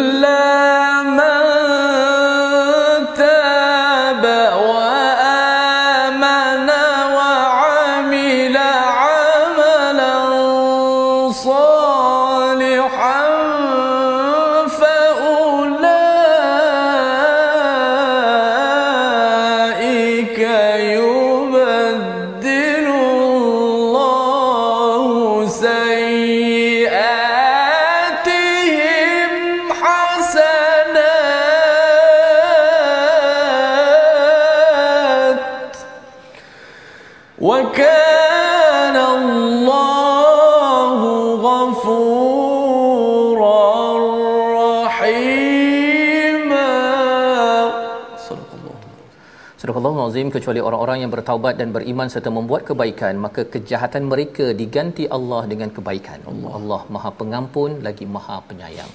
Azim 50.17 50.29
kecuali 50.35 50.61
orang-orang 50.67 50.97
yang 51.01 51.11
bertaubat 51.13 51.53
dan 51.59 51.69
beriman 51.73 52.07
serta 52.11 52.29
membuat 52.37 52.61
kebaikan 52.69 53.13
maka 53.23 53.41
kejahatan 53.53 54.03
mereka 54.11 54.45
diganti 54.61 55.03
Allah 55.17 55.41
dengan 55.51 55.69
kebaikan. 55.75 56.19
Allah, 56.29 56.51
Allah 56.59 56.79
Maha 56.93 57.09
Pengampun 57.19 57.71
lagi 57.87 58.05
Maha 58.15 58.37
Penyayang. 58.47 58.89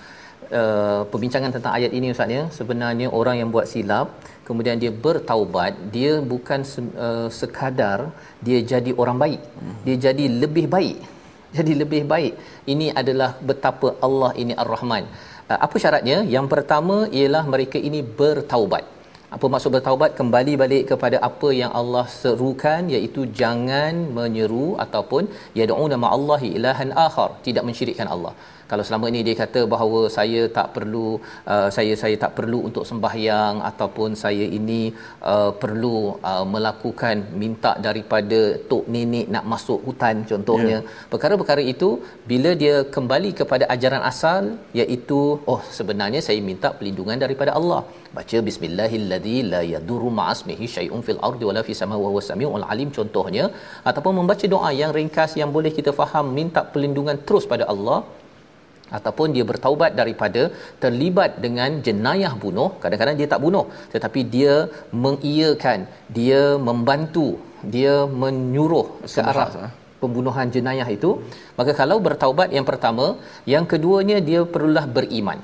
Uh, 0.60 1.02
perbincangan 1.12 1.50
tentang 1.56 1.72
ayat 1.78 1.92
ini 1.98 2.10
Ustaz 2.14 2.34
ya. 2.36 2.42
Sebenarnya 2.56 3.06
orang 3.18 3.36
yang 3.40 3.50
buat 3.54 3.66
silap 3.72 4.08
kemudian 4.48 4.82
dia 4.82 4.92
bertaubat 5.04 5.78
dia 5.96 6.14
bukan 6.32 6.60
uh, 7.06 7.28
sekadar 7.40 7.98
dia 8.48 8.58
jadi 8.72 8.90
orang 9.04 9.18
baik. 9.24 9.40
Dia 9.86 9.96
jadi 10.06 10.26
lebih 10.42 10.66
baik. 10.76 10.98
Jadi 11.58 11.72
lebih 11.82 12.02
baik. 12.10 12.34
Ini 12.72 12.86
adalah 13.00 13.30
betapa 13.48 13.88
Allah 14.06 14.30
ini 14.42 14.54
Ar-Rahman. 14.62 15.04
Uh, 15.50 15.58
apa 15.66 15.76
syaratnya? 15.84 16.18
Yang 16.34 16.46
pertama 16.54 16.96
ialah 17.20 17.44
mereka 17.54 17.78
ini 17.88 18.00
bertaubat 18.20 18.84
apa 19.36 19.46
maksud 19.52 19.70
bertaubat? 19.74 20.10
Kembali 20.18 20.54
balik 20.62 20.84
kepada 20.90 21.16
apa 21.28 21.48
yang 21.60 21.72
Allah 21.80 22.04
serukan 22.20 22.90
iaitu 22.94 23.22
jangan 23.40 23.94
menyeru 24.18 24.66
ataupun 24.84 25.24
yad'una 25.60 25.96
ma'allahi 26.04 26.48
ilahan 26.58 26.90
akhar 27.06 27.30
tidak 27.46 27.64
mensyirikkan 27.68 28.10
Allah. 28.14 28.34
Kalau 28.70 28.84
selama 28.88 29.06
ini 29.10 29.20
dia 29.26 29.36
kata 29.40 29.60
bahawa 29.72 30.00
saya 30.16 30.42
tak 30.56 30.68
perlu 30.74 31.06
uh, 31.52 31.68
saya 31.76 31.94
saya 32.02 32.16
tak 32.22 32.32
perlu 32.38 32.58
untuk 32.68 32.84
sembahyang 32.90 33.56
ataupun 33.70 34.10
saya 34.22 34.44
ini 34.58 34.82
uh, 35.32 35.50
perlu 35.62 35.96
uh, 36.30 36.44
melakukan 36.54 37.16
minta 37.42 37.72
daripada 37.86 38.40
tok 38.70 38.86
nenek 38.94 39.26
nak 39.34 39.44
masuk 39.54 39.80
hutan 39.88 40.24
contohnya. 40.30 40.78
Yeah. 40.78 41.08
perkara-perkara 41.12 41.64
itu 41.74 41.90
bila 42.30 42.52
dia 42.62 42.76
kembali 42.96 43.32
kepada 43.40 43.66
ajaran 43.76 44.04
asal 44.12 44.44
iaitu 44.80 45.20
oh 45.54 45.60
sebenarnya 45.78 46.22
saya 46.28 46.40
minta 46.50 46.70
perlindungan 46.78 47.20
daripada 47.24 47.52
Allah. 47.60 47.82
Baca 48.16 48.38
bismillahilladzi 49.22 49.50
la 49.52 49.60
yadurru 49.74 50.10
ma'asmihi 50.18 50.66
syai'un 50.74 51.02
fil 51.06 51.20
ardi 51.28 51.44
wala 51.48 51.60
fis 51.68 51.78
samai 51.82 51.98
wa 52.04 52.08
huwas 52.12 52.28
samiul 52.30 52.66
alim. 52.72 52.88
Contohnya 52.98 53.44
ataupun 53.90 54.12
membaca 54.20 54.46
doa 54.54 54.70
yang 54.80 54.92
ringkas 54.98 55.32
yang 55.40 55.50
boleh 55.56 55.72
kita 55.78 55.92
faham 56.00 56.26
minta 56.38 56.62
perlindungan 56.72 57.18
terus 57.26 57.46
pada 57.52 57.66
Allah 57.72 57.98
ataupun 58.98 59.28
dia 59.34 59.44
bertaubat 59.50 59.92
daripada 60.00 60.42
terlibat 60.82 61.30
dengan 61.44 61.70
jenayah 61.86 62.32
bunuh. 62.44 62.70
Kadang-kadang 62.82 63.16
dia 63.20 63.28
tak 63.34 63.40
bunuh 63.46 63.66
tetapi 63.94 64.22
dia 64.34 64.54
mengiyakan 65.04 65.78
dia 66.18 66.42
membantu 66.68 67.28
dia 67.74 67.94
menyuruh 68.22 68.86
ke 69.14 69.22
arah 69.30 69.48
pembunuhan 70.02 70.46
jenayah 70.54 70.88
itu. 70.98 71.10
Maka 71.58 71.72
kalau 71.80 71.98
bertaubat 72.06 72.50
yang 72.56 72.66
pertama 72.70 73.06
yang 73.54 73.64
keduanya 73.72 74.18
dia 74.28 74.42
perlulah 74.54 74.86
beriman 74.98 75.40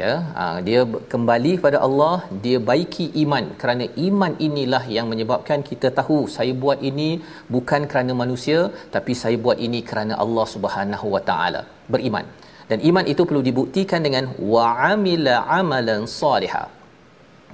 ya 0.00 0.12
ha, 0.36 0.44
dia 0.66 0.80
kembali 1.12 1.52
kepada 1.58 1.78
Allah 1.86 2.16
dia 2.44 2.58
baiki 2.70 3.06
iman. 3.22 3.44
Kerana 3.60 3.84
iman 4.06 4.32
inilah 4.48 4.84
yang 4.96 5.06
menyebabkan 5.12 5.60
kita 5.70 5.90
tahu 5.98 6.18
saya 6.36 6.52
buat 6.64 6.80
ini 6.90 7.10
bukan 7.54 7.84
kerana 7.90 8.14
manusia 8.22 8.60
tapi 8.96 9.14
saya 9.22 9.36
buat 9.44 9.60
ini 9.66 9.80
kerana 9.90 10.16
Allah 10.24 10.46
Subhanahu 10.54 11.08
Wa 11.14 11.22
Taala. 11.30 11.62
Beriman. 11.94 12.26
Dan 12.70 12.78
iman 12.88 13.04
itu 13.12 13.22
perlu 13.28 13.42
dibuktikan 13.48 14.00
dengan 14.06 14.24
wa'amila 14.52 15.34
amalan 15.60 16.02
salihah. 16.20 16.66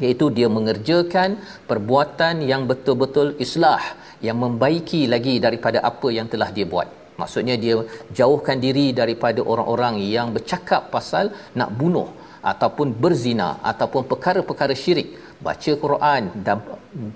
Iaitu 0.02 0.26
dia 0.36 0.48
mengerjakan 0.56 1.30
perbuatan 1.70 2.36
yang 2.50 2.62
betul-betul 2.70 3.28
islah 3.44 3.82
yang 4.26 4.38
membaiki 4.44 5.02
lagi 5.14 5.34
daripada 5.46 5.78
apa 5.90 6.08
yang 6.18 6.26
telah 6.32 6.48
dia 6.56 6.66
buat. 6.72 6.88
Maksudnya 7.20 7.54
dia 7.64 7.76
jauhkan 8.18 8.56
diri 8.64 8.86
daripada 9.00 9.40
orang-orang 9.52 9.94
yang 10.16 10.28
bercakap 10.36 10.88
pasal 10.94 11.28
nak 11.60 11.70
bunuh 11.80 12.08
ataupun 12.50 12.88
berzina 13.02 13.50
ataupun 13.70 14.02
perkara-perkara 14.12 14.74
syirik. 14.82 15.10
Baca 15.46 15.72
Quran 15.84 16.22
dan 16.46 16.58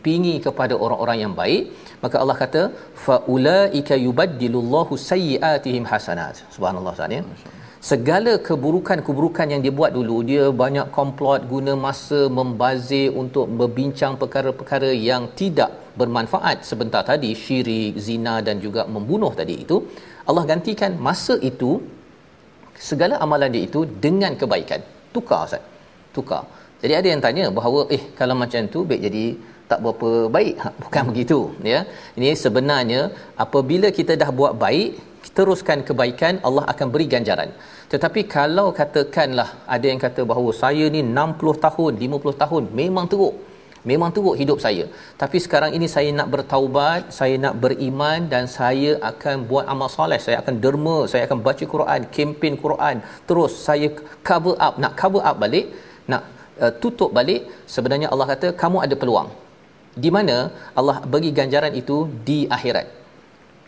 pingi 0.05 0.35
kepada 0.47 0.75
orang-orang 0.85 1.19
yang 1.25 1.35
baik 1.41 1.63
maka 2.05 2.17
Allah 2.23 2.37
kata 2.43 2.63
faulaika 3.07 3.95
yubaddilullahu 4.07 4.99
sayyiatihim 5.11 5.85
hasanat. 5.93 6.43
Subhanallah 6.55 6.95
Ustaz 6.97 7.17
ya. 7.19 7.23
Segala 7.91 8.33
keburukan-keburukan 8.47 9.47
yang 9.53 9.61
dia 9.65 9.73
buat 9.81 9.93
dulu 9.97 10.17
dia 10.31 10.45
banyak 10.63 10.87
komplot 10.97 11.41
guna 11.53 11.73
masa 11.87 12.21
membazir 12.39 13.15
untuk 13.23 13.47
berbincang 13.61 14.15
perkara-perkara 14.23 14.91
yang 15.11 15.31
tidak 15.41 15.71
bermanfaat. 16.01 16.67
Sebentar 16.71 17.03
tadi 17.11 17.31
syirik 17.45 17.95
zina 18.07 18.35
dan 18.47 18.59
juga 18.65 18.85
membunuh 18.95 19.31
tadi 19.41 19.57
itu 19.65 19.79
Allah 20.27 20.45
gantikan 20.51 20.99
masa 21.09 21.37
itu 21.51 21.71
segala 22.89 23.23
amalan 23.25 23.55
dia 23.55 23.65
itu 23.71 23.81
dengan 24.07 24.35
kebaikan 24.41 24.83
tukar 25.17 25.43
Ustaz. 25.49 25.65
Tukar. 26.17 26.43
Jadi 26.83 26.95
ada 27.01 27.09
yang 27.13 27.23
tanya 27.27 27.45
bahawa 27.59 27.81
eh 27.97 28.03
kalau 28.19 28.35
macam 28.43 28.69
tu 28.75 28.81
baik 28.91 29.01
jadi 29.07 29.25
tak 29.71 29.79
berapa 29.85 30.11
baik. 30.37 30.55
Ha, 30.63 30.69
bukan 30.85 31.03
begitu 31.11 31.39
ya. 31.73 31.81
Ini 32.19 32.31
sebenarnya 32.45 33.03
apabila 33.45 33.91
kita 33.99 34.15
dah 34.23 34.31
buat 34.41 34.55
baik 34.65 34.89
teruskan 35.37 35.79
kebaikan 35.89 36.35
Allah 36.49 36.65
akan 36.73 36.87
beri 36.93 37.07
ganjaran. 37.15 37.51
Tetapi 37.93 38.21
kalau 38.37 38.67
katakanlah 38.79 39.49
ada 39.75 39.87
yang 39.91 40.01
kata 40.05 40.21
bahawa 40.31 40.51
saya 40.63 40.85
ni 40.95 41.01
60 41.07 41.65
tahun 41.67 41.93
50 42.07 42.43
tahun 42.43 42.63
memang 42.81 43.07
teruk 43.13 43.35
memang 43.91 44.11
teruk 44.17 44.37
hidup 44.41 44.59
saya. 44.65 44.85
Tapi 45.23 45.39
sekarang 45.45 45.73
ini 45.77 45.87
saya 45.95 46.11
nak 46.19 46.29
bertaubat 46.35 47.15
saya 47.19 47.35
nak 47.45 47.55
beriman 47.65 48.21
dan 48.33 48.45
saya 48.59 48.93
akan 49.11 49.47
buat 49.51 49.65
amal 49.75 49.91
soleh. 49.97 50.21
Saya 50.27 50.37
akan 50.43 50.55
derma 50.65 50.99
saya 51.13 51.23
akan 51.29 51.41
baca 51.47 51.65
Quran 51.75 52.01
kempen 52.17 52.55
Quran. 52.65 52.97
Terus 53.31 53.55
saya 53.69 53.89
cover 54.29 54.57
up 54.67 54.77
nak 54.85 54.95
cover 55.01 55.23
up 55.31 55.39
balik 55.45 55.67
nak 56.13 56.23
uh, 56.63 56.73
tutup 56.83 57.11
balik 57.19 57.43
sebenarnya 57.77 58.11
Allah 58.13 58.29
kata 58.35 58.51
kamu 58.63 58.81
ada 58.87 58.97
peluang. 59.03 59.31
Di 60.05 60.13
mana 60.17 60.37
Allah 60.79 60.97
bagi 61.15 61.33
ganjaran 61.41 61.75
itu 61.83 61.99
di 62.29 62.39
akhirat. 62.59 62.87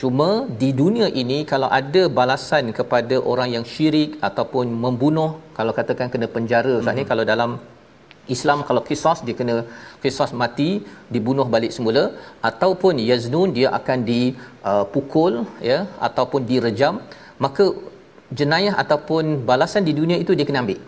Cuma 0.00 0.28
di 0.60 0.68
dunia 0.80 1.06
ini 1.22 1.38
kalau 1.52 1.68
ada 1.78 2.02
balasan 2.18 2.64
kepada 2.76 3.16
orang 3.30 3.48
yang 3.54 3.64
syirik 3.72 4.10
ataupun 4.28 4.66
membunuh 4.84 5.30
kalau 5.58 5.72
katakan 5.78 6.06
kena 6.12 6.26
penjara 6.34 6.74
mm-hmm. 6.78 6.98
ni 6.98 7.04
kalau 7.10 7.24
dalam 7.32 7.50
Islam 8.34 8.58
kalau 8.68 8.82
kisos 8.88 9.18
dia 9.26 9.36
kena 9.40 9.56
kisos 10.02 10.32
mati 10.40 10.68
dibunuh 11.14 11.46
balik 11.54 11.72
semula 11.76 12.04
ataupun 12.50 13.00
yaznun 13.10 13.50
dia 13.58 13.68
akan 13.78 13.98
dipukul 14.10 15.32
uh, 15.42 15.46
ya 15.70 15.78
ataupun 16.08 16.42
direjam 16.50 16.96
maka 17.44 17.66
jenayah 18.40 18.74
ataupun 18.82 19.24
balasan 19.50 19.84
di 19.88 19.92
dunia 20.00 20.18
itu 20.24 20.32
dia 20.38 20.46
kena 20.48 20.60
ambil. 20.64 20.80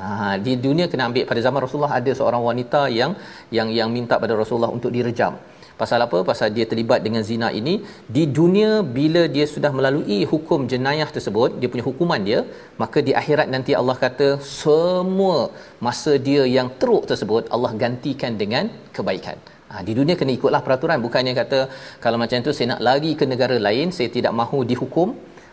Ha 0.00 0.34
di 0.46 0.52
dunia 0.66 0.86
kena 0.92 1.04
ambil. 1.10 1.24
Pada 1.30 1.40
zaman 1.46 1.60
Rasulullah 1.64 1.94
ada 2.00 2.12
seorang 2.20 2.42
wanita 2.48 2.80
yang 2.98 3.12
yang 3.56 3.68
yang 3.78 3.88
minta 3.96 4.16
pada 4.24 4.34
Rasulullah 4.42 4.72
untuk 4.78 4.90
direjam 4.96 5.34
Pasal 5.80 6.00
apa? 6.06 6.18
Pasal 6.30 6.48
dia 6.56 6.66
terlibat 6.70 7.00
dengan 7.06 7.22
zina 7.28 7.48
ini. 7.60 7.74
Di 8.16 8.24
dunia 8.38 8.70
bila 8.96 9.22
dia 9.34 9.46
sudah 9.54 9.70
melalui 9.78 10.18
hukum 10.32 10.60
jenayah 10.72 11.08
tersebut, 11.16 11.50
dia 11.60 11.68
punya 11.72 11.84
hukuman 11.88 12.20
dia, 12.28 12.40
maka 12.82 12.98
di 13.08 13.12
akhirat 13.20 13.48
nanti 13.54 13.74
Allah 13.80 13.96
kata 14.04 14.28
semua 14.62 15.38
masa 15.86 16.14
dia 16.28 16.42
yang 16.56 16.70
teruk 16.80 17.04
tersebut 17.10 17.44
Allah 17.54 17.72
gantikan 17.84 18.34
dengan 18.42 18.66
kebaikan. 18.96 19.38
Ha, 19.70 19.82
di 19.86 19.92
dunia 19.98 20.14
kena 20.20 20.32
ikutlah 20.38 20.62
peraturan. 20.66 20.98
Bukannya 21.06 21.34
kata 21.40 21.58
kalau 22.04 22.18
macam 22.22 22.44
tu 22.46 22.52
saya 22.56 22.68
nak 22.72 22.82
lari 22.88 23.12
ke 23.20 23.24
negara 23.32 23.56
lain 23.68 23.88
saya 23.96 24.08
tidak 24.16 24.32
mahu 24.40 24.60
dihukum. 24.70 25.10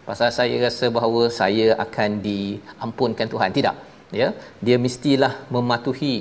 Pasal 0.07 0.29
saya 0.37 0.55
rasa 0.65 0.87
bahawa 0.97 1.21
saya 1.39 1.67
akan 1.85 2.09
diampunkan 2.27 3.27
Tuhan. 3.33 3.51
Tidak. 3.57 3.75
Ya? 4.21 4.29
Dia 4.65 4.77
mestilah 4.85 5.33
mematuhi 5.55 6.15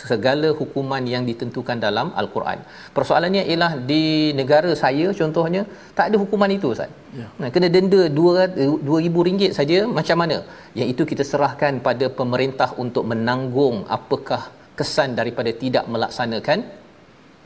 segala 0.00 0.48
hukuman 0.60 1.02
yang 1.12 1.24
ditentukan 1.30 1.78
dalam 1.84 2.08
al-Quran. 2.20 2.58
Persoalannya 2.96 3.42
ialah 3.50 3.72
di 3.90 4.04
negara 4.40 4.72
saya 4.82 5.06
contohnya 5.20 5.62
tak 5.98 6.06
ada 6.10 6.16
hukuman 6.22 6.52
itu 6.56 6.68
Ustaz. 6.74 6.90
Ya. 7.20 7.26
Nah, 7.40 7.48
kena 7.54 7.68
denda 7.76 8.02
2000 8.18 9.26
ringgit 9.28 9.52
saja 9.58 9.78
macam 9.98 10.18
mana? 10.22 10.38
Yang 10.78 10.88
itu 10.94 11.04
kita 11.12 11.24
serahkan 11.30 11.80
pada 11.88 12.08
pemerintah 12.20 12.68
untuk 12.84 13.06
menanggung 13.12 13.78
apakah 13.98 14.42
kesan 14.78 15.10
daripada 15.20 15.50
tidak 15.64 15.84
melaksanakan 15.94 16.60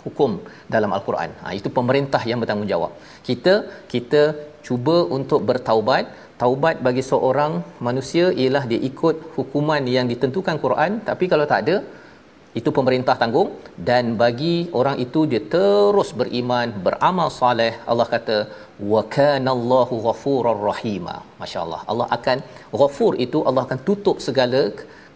hukum 0.06 0.32
dalam 0.74 0.90
al-Quran. 0.96 1.30
Ha, 1.42 1.54
itu 1.58 1.68
pemerintah 1.78 2.22
yang 2.30 2.38
bertanggungjawab. 2.42 2.92
Kita 3.28 3.54
kita 3.94 4.22
cuba 4.66 4.96
untuk 5.16 5.40
bertaubat 5.48 6.04
taubat 6.42 6.76
bagi 6.86 7.02
seorang 7.10 7.52
manusia 7.86 8.24
ialah 8.42 8.64
dia 8.70 8.80
ikut 8.90 9.16
hukuman 9.36 9.82
yang 9.96 10.06
ditentukan 10.12 10.56
Quran 10.64 10.92
tapi 11.08 11.24
kalau 11.32 11.46
tak 11.52 11.60
ada 11.64 11.76
itu 12.60 12.70
pemerintah 12.78 13.14
tanggung 13.22 13.48
dan 13.88 14.04
bagi 14.22 14.54
orang 14.80 14.96
itu 15.04 15.20
dia 15.30 15.40
terus 15.54 16.10
beriman 16.20 16.68
beramal 16.86 17.28
soleh 17.38 17.72
Allah 17.90 18.06
kata 18.14 18.36
wa 18.92 19.02
kana 19.16 19.50
Allahu 19.56 19.96
ghafurur 20.06 20.60
rahima. 20.68 21.16
Masyaallah. 21.42 21.80
Allah 21.90 22.06
akan 22.16 22.38
ghafur 22.80 23.12
itu 23.26 23.40
Allah 23.48 23.64
akan 23.66 23.80
tutup 23.88 24.18
segala 24.28 24.62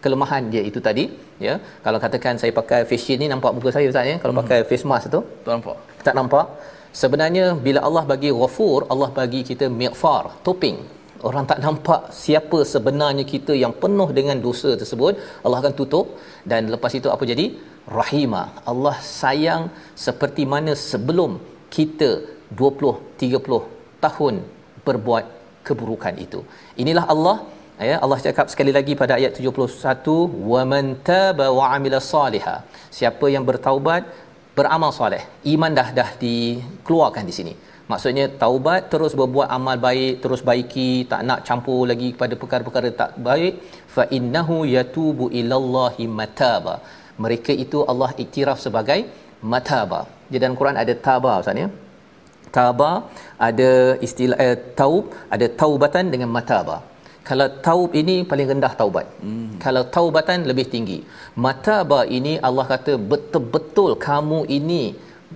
kelemahan 0.03 0.43
dia 0.53 0.63
itu 0.69 0.79
tadi 0.87 1.05
ya. 1.47 1.55
Kalau 1.85 1.99
katakan 2.05 2.35
saya 2.41 2.53
pakai 2.59 2.81
face 2.89 3.03
shield 3.05 3.21
ni 3.23 3.29
nampak 3.33 3.51
muka 3.57 3.71
saya 3.77 3.87
ustaz 3.93 4.11
ya? 4.13 4.17
Kalau 4.23 4.33
hmm. 4.33 4.41
pakai 4.43 4.59
face 4.69 4.85
mask 4.91 5.13
tu 5.15 5.21
tak 5.45 5.53
nampak. 5.55 5.77
Tak 6.07 6.15
nampak. 6.19 6.45
Sebenarnya 7.01 7.45
bila 7.65 7.79
Allah 7.87 8.03
bagi 8.13 8.31
ghafur 8.39 8.79
Allah 8.93 9.09
bagi 9.19 9.41
kita 9.49 9.65
mighfar 9.81 10.23
topeng 10.47 10.79
orang 11.29 11.45
tak 11.49 11.59
nampak 11.65 12.01
siapa 12.23 12.59
sebenarnya 12.73 13.23
kita 13.33 13.53
yang 13.63 13.73
penuh 13.83 14.09
dengan 14.17 14.37
dosa 14.45 14.69
tersebut. 14.81 15.13
Allah 15.45 15.59
akan 15.61 15.73
tutup. 15.79 16.05
Dan 16.51 16.71
lepas 16.73 16.93
itu 16.99 17.07
apa 17.15 17.23
jadi? 17.31 17.45
Rahima 17.97 18.41
Allah 18.71 18.95
sayang 19.19 19.63
seperti 20.05 20.43
mana 20.53 20.73
sebelum 20.91 21.31
kita 21.75 22.09
20 22.61 23.21
30 23.21 24.03
tahun 24.05 24.35
berbuat 24.87 25.25
keburukan 25.67 26.13
itu. 26.25 26.41
Inilah 26.83 27.05
Allah. 27.13 27.37
Ya 27.89 27.97
Allah 28.05 28.17
cakap 28.25 28.45
sekali 28.53 28.71
lagi 28.77 28.93
pada 29.01 29.13
ayat 29.19 29.33
71 29.41 30.05
wa 30.51 30.61
man 30.71 30.85
taba 31.07 31.45
wa 31.57 31.65
amila 31.75 31.97
salihah 32.13 32.57
siapa 32.97 33.25
yang 33.35 33.41
bertaubat 33.49 34.05
beramal 34.57 34.91
soleh. 34.99 35.23
Iman 35.53 35.73
dah 35.79 35.89
dah 35.99 36.09
dikeluarkan 36.23 37.25
di 37.29 37.33
sini 37.37 37.53
maksudnya 37.91 38.25
taubat 38.43 38.81
terus 38.91 39.13
berbuat 39.19 39.47
amal 39.57 39.77
baik 39.85 40.13
terus 40.23 40.41
baiki 40.49 40.89
tak 41.11 41.21
nak 41.29 41.39
campur 41.47 41.81
lagi 41.91 42.09
kepada 42.15 42.33
perkara-perkara 42.41 42.89
tak 43.01 43.11
baik 43.27 43.53
fa 43.95 44.03
innahu 44.17 44.57
yatubu 44.75 45.27
ilallahi 45.41 46.05
mataba. 46.19 46.75
Mereka 47.23 47.53
itu 47.63 47.79
Allah 47.91 48.11
iktiraf 48.23 48.59
sebagai 48.65 48.99
mataba. 49.53 50.01
Di 50.31 50.37
dalam 50.41 50.55
Quran 50.59 50.77
ada 50.83 50.93
taba 51.07 51.33
ustaz 51.41 51.61
ya? 51.63 51.67
Taba 52.57 52.91
ada 53.49 53.71
istilah 54.07 54.37
eh, 54.45 54.57
taub 54.79 55.05
ada 55.35 55.47
taubatan 55.61 56.07
dengan 56.13 56.31
mataba. 56.37 56.77
Kalau 57.29 57.47
taub 57.67 57.89
ini 58.01 58.15
paling 58.29 58.47
rendah 58.51 58.73
taubat. 58.79 59.07
Hmm. 59.23 59.49
kalau 59.63 59.83
taubatan 59.95 60.39
lebih 60.49 60.65
tinggi. 60.73 60.99
Mataba 61.45 61.99
ini 62.17 62.33
Allah 62.47 62.65
kata 62.73 62.93
betul-betul 63.11 63.91
kamu 64.07 64.39
ini 64.57 64.83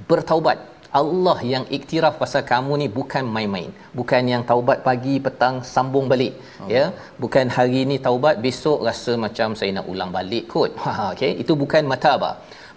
bertaubat 0.09 0.57
Allah 0.99 1.37
yang 1.53 1.63
iktiraf 1.77 2.13
pasal 2.21 2.43
kamu 2.51 2.73
ni 2.81 2.87
bukan 2.97 3.23
main-main. 3.35 3.69
Bukan 3.99 4.23
yang 4.33 4.43
taubat 4.49 4.79
pagi 4.87 5.15
petang 5.25 5.55
sambung 5.73 6.05
balik 6.11 6.33
oh. 6.63 6.69
ya. 6.75 6.83
Bukan 7.23 7.51
hari 7.55 7.81
ni 7.89 7.97
taubat 8.05 8.37
besok 8.45 8.79
rasa 8.87 9.13
macam 9.25 9.57
saya 9.59 9.71
nak 9.77 9.89
ulang 9.93 10.13
balik 10.17 10.45
kot. 10.53 10.71
Ha 10.85 10.91
okey? 11.13 11.31
Itu 11.43 11.53
bukan 11.63 11.83
mataba. 11.91 12.31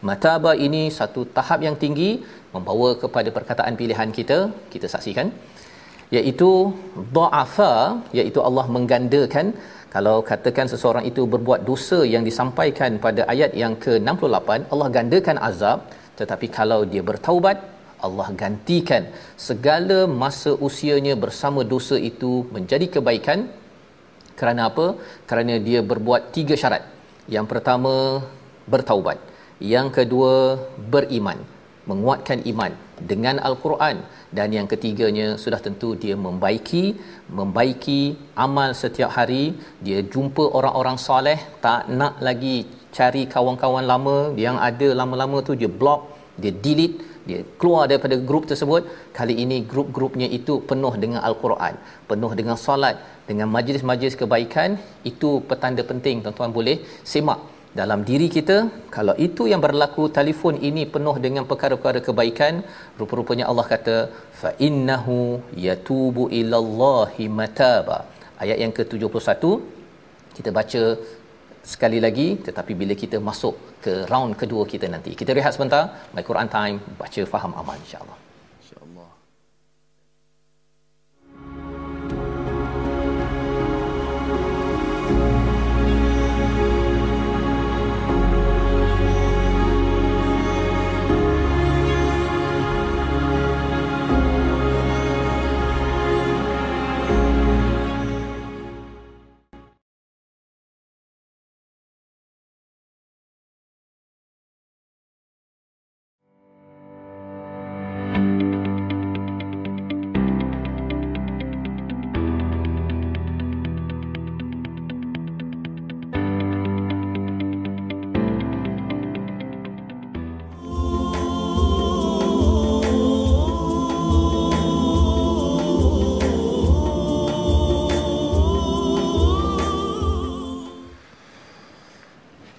Mataba 0.08 0.52
ini 0.66 0.82
satu 0.98 1.20
tahap 1.36 1.60
yang 1.66 1.76
tinggi 1.84 2.10
membawa 2.54 2.90
kepada 3.02 3.28
perkataan 3.36 3.74
pilihan 3.80 4.10
kita 4.18 4.38
kita 4.74 4.86
saksikan. 4.94 5.30
Iaitu 6.16 6.50
dha'afa 7.16 7.72
iaitu 8.18 8.42
Allah 8.48 8.66
menggandakan. 8.76 9.48
Kalau 9.94 10.16
katakan 10.30 10.66
seseorang 10.72 11.04
itu 11.10 11.22
berbuat 11.32 11.60
dosa 11.70 11.98
yang 12.14 12.24
disampaikan 12.28 12.92
pada 13.04 13.22
ayat 13.32 13.52
yang 13.62 13.74
ke-68 13.84 14.50
Allah 14.72 14.88
gandakan 14.96 15.38
azab. 15.50 15.80
Tetapi 16.20 16.46
kalau 16.58 16.80
dia 16.92 17.02
bertaubat 17.10 17.77
Allah 18.06 18.28
gantikan 18.40 19.02
segala 19.48 19.98
masa 20.22 20.50
usianya 20.66 21.14
bersama 21.24 21.60
dosa 21.72 21.96
itu 22.10 22.32
menjadi 22.54 22.86
kebaikan. 22.94 23.40
Kerana 24.38 24.70
apa? 24.70 24.86
Kerana 25.28 25.54
dia 25.68 25.80
berbuat 25.90 26.30
tiga 26.36 26.54
syarat. 26.62 26.82
Yang 27.34 27.46
pertama 27.52 27.94
bertaubat. 28.72 29.18
Yang 29.74 29.88
kedua 29.96 30.34
beriman. 30.94 31.38
Menguatkan 31.90 32.38
iman 32.52 32.72
dengan 33.10 33.36
al-Quran. 33.48 33.96
Dan 34.36 34.48
yang 34.56 34.68
ketiganya 34.72 35.26
sudah 35.42 35.58
tentu 35.66 35.90
dia 36.02 36.14
membaiki 36.26 36.84
membaiki 37.38 38.00
amal 38.46 38.70
setiap 38.82 39.10
hari. 39.18 39.44
Dia 39.86 40.00
jumpa 40.14 40.44
orang-orang 40.58 40.98
soleh 41.06 41.38
tak 41.64 41.90
nak 41.98 42.22
lagi 42.28 42.56
cari 42.94 43.24
kawan-kawan 43.34 43.86
lama. 43.92 44.18
Yang 44.46 44.56
ada 44.68 44.88
lama-lama 45.00 45.40
tu 45.48 45.58
dia 45.58 45.70
block 45.80 46.02
dia 46.38 46.54
delete 46.64 46.96
dia 47.28 47.40
keluar 47.60 47.84
daripada 47.90 48.16
grup 48.28 48.44
tersebut 48.50 48.82
kali 49.18 49.34
ini 49.44 49.56
grup-grupnya 49.70 50.28
itu 50.38 50.54
penuh 50.70 50.94
dengan 51.02 51.20
al-Quran 51.28 51.74
penuh 52.10 52.32
dengan 52.40 52.56
solat 52.66 52.96
dengan 53.28 53.48
majlis-majlis 53.56 54.16
kebaikan. 54.22 54.68
Itu 55.10 55.30
petanda 55.50 55.84
penting 55.92 56.16
tuan-tuan 56.24 56.52
boleh 56.58 56.76
semak 57.12 57.40
dalam 57.80 58.00
diri 58.10 58.28
kita. 58.36 58.56
Kalau 58.96 59.14
itu 59.26 59.44
yang 59.52 59.62
berlaku 59.66 60.04
telefon 60.18 60.56
ini 60.68 60.84
penuh 60.94 61.16
dengan 61.26 61.44
perkara-perkara 61.50 62.00
kebaikan 62.08 62.54
rupa-rupanya 63.00 63.46
Allah 63.50 63.66
kata 63.74 63.96
fa 64.40 64.52
innahu 64.68 65.16
yatubu 65.66 66.24
ilallahi 66.40 67.26
mataba. 67.40 67.98
Ayat 68.42 68.58
yang 68.64 68.72
ke-71 68.78 69.44
kita 70.36 70.50
baca 70.58 70.82
sekali 71.72 71.98
lagi 72.06 72.28
tetapi 72.46 72.72
bila 72.80 72.94
kita 73.02 73.18
masuk 73.30 73.54
ke 73.84 73.92
round 74.12 74.32
kedua 74.40 74.64
kita 74.72 74.86
nanti. 74.94 75.12
Kita 75.20 75.36
rehat 75.38 75.52
sebentar. 75.56 75.82
My 76.14 76.24
Quran 76.30 76.48
time 76.56 76.76
baca 77.02 77.22
faham 77.34 77.52
aman 77.60 77.78
insyaallah 77.84 78.27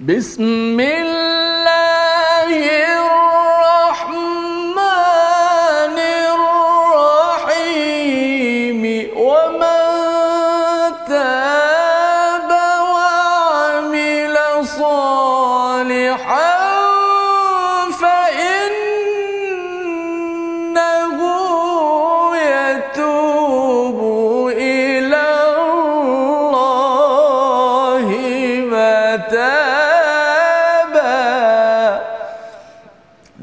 بسم 0.08 0.42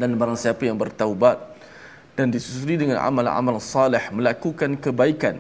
dan 0.07 0.16
barang 0.23 0.38
siapa 0.38 0.62
yang 0.69 0.79
bertaubat 0.79 1.37
dan 2.16 2.33
disusuli 2.33 2.75
dengan 2.83 2.99
amal-amal 3.03 3.59
salih 3.61 4.01
melakukan 4.14 4.79
kebaikan 4.79 5.37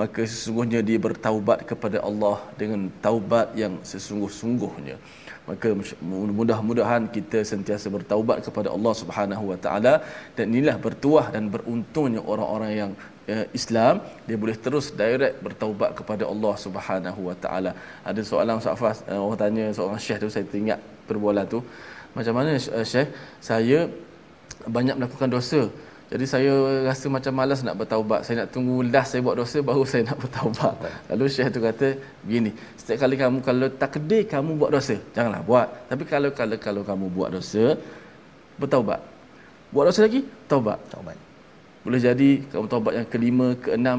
maka 0.00 0.20
sesungguhnya 0.30 0.80
dia 0.88 0.98
bertaubat 1.06 1.58
kepada 1.70 1.98
Allah 2.08 2.36
dengan 2.60 2.80
taubat 3.04 3.56
yang 3.62 3.74
sesungguh-sungguhnya. 3.90 4.96
Maka 5.48 5.68
mudah-mudahan 6.38 7.02
kita 7.16 7.40
sentiasa 7.52 7.86
bertaubat 7.96 8.38
kepada 8.46 8.68
Allah 8.76 8.94
Subhanahu 9.02 9.44
wa 9.50 9.58
taala 9.64 9.94
dan 10.36 10.46
inilah 10.52 10.76
bertuah 10.86 11.26
dan 11.34 11.44
beruntungnya 11.54 12.20
orang-orang 12.32 12.72
yang 12.80 12.90
eh, 13.32 13.46
Islam 13.58 14.02
dia 14.26 14.36
boleh 14.42 14.56
terus 14.64 14.86
direct 15.02 15.38
bertaubat 15.46 15.90
kepada 15.98 16.24
Allah 16.32 16.54
Subhanahu 16.64 17.20
wa 17.30 17.36
taala. 17.44 17.72
Ada 18.10 18.20
soalan 18.30 18.60
Ustaz 18.60 18.80
Fas 18.82 18.98
eh, 19.06 19.20
orang 19.24 19.40
tanya 19.42 19.64
seorang 19.78 20.00
syekh 20.06 20.18
tu 20.24 20.28
saya 20.34 20.44
teringat 20.50 20.80
perbualan 21.08 21.46
tu. 21.54 21.60
Macam 22.16 22.34
mana 22.36 22.50
eh, 22.58 22.86
syekh? 22.92 23.08
Saya 23.48 23.86
banyak 24.66 24.94
melakukan 24.98 25.30
dosa. 25.30 25.62
Jadi 26.06 26.24
saya 26.32 26.52
rasa 26.86 27.06
macam 27.10 27.32
malas 27.34 27.60
nak 27.66 27.76
bertaubat. 27.82 28.20
Saya 28.22 28.46
nak 28.46 28.48
tunggu 28.54 28.86
last 28.94 29.10
saya 29.10 29.20
buat 29.26 29.36
dosa 29.42 29.58
baru 29.58 29.82
saya 29.90 30.02
nak 30.06 30.18
bertaubat. 30.22 30.74
Lalu 31.10 31.24
Syekh 31.34 31.50
tu 31.50 31.58
kata 31.58 31.88
begini, 32.22 32.50
setiap 32.78 32.98
kali 33.02 33.14
kamu 33.18 33.38
kalau 33.42 33.68
takdir 33.82 34.22
kamu 34.34 34.50
buat 34.60 34.70
dosa, 34.70 34.96
janganlah 35.14 35.42
buat. 35.42 35.68
Tapi 35.90 36.02
kalau 36.06 36.30
kalau 36.30 36.56
kalau 36.66 36.82
kamu 36.86 37.06
buat 37.10 37.30
dosa, 37.34 37.74
bertaubat. 38.60 39.00
Buat 39.74 39.84
dosa 39.90 40.00
lagi, 40.06 40.20
taubat. 40.46 40.78
Taubat. 40.94 41.18
Boleh 41.82 42.00
jadi 42.02 42.30
kamu 42.54 42.66
taubat 42.70 42.92
yang 42.98 43.06
kelima, 43.10 43.48
keenam, 43.58 43.98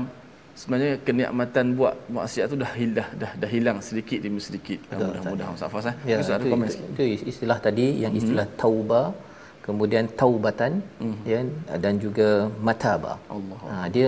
sebenarnya 0.56 0.92
kenikmatan 1.08 1.66
buat 1.76 1.94
maksiat 2.08 2.46
tu 2.52 2.58
dah 2.64 2.72
hilang 2.80 3.10
dah 3.22 3.32
dah 3.42 3.50
hilang 3.52 3.78
sedikit 3.84 4.20
demi 4.24 4.40
sedikit. 4.40 4.80
Mudah-mudahan 4.96 5.60
Ustaz 5.60 5.72
Fas 5.76 5.88
eh. 5.92 5.96
Ya, 6.08 6.24
itu, 6.24 6.48
itu, 6.56 7.04
itu, 7.04 7.04
istilah 7.32 7.60
tadi 7.60 8.00
yang 8.04 8.16
istilah 8.16 8.48
hmm. 8.48 8.58
taubah 8.64 9.06
kemudian 9.68 10.06
taubatan 10.22 10.72
mm. 11.04 11.18
ya 11.32 11.40
dan 11.84 11.94
juga 12.06 12.30
mataba 12.68 13.14
Allah. 13.36 13.60
Ha 13.70 13.86
dia 13.96 14.08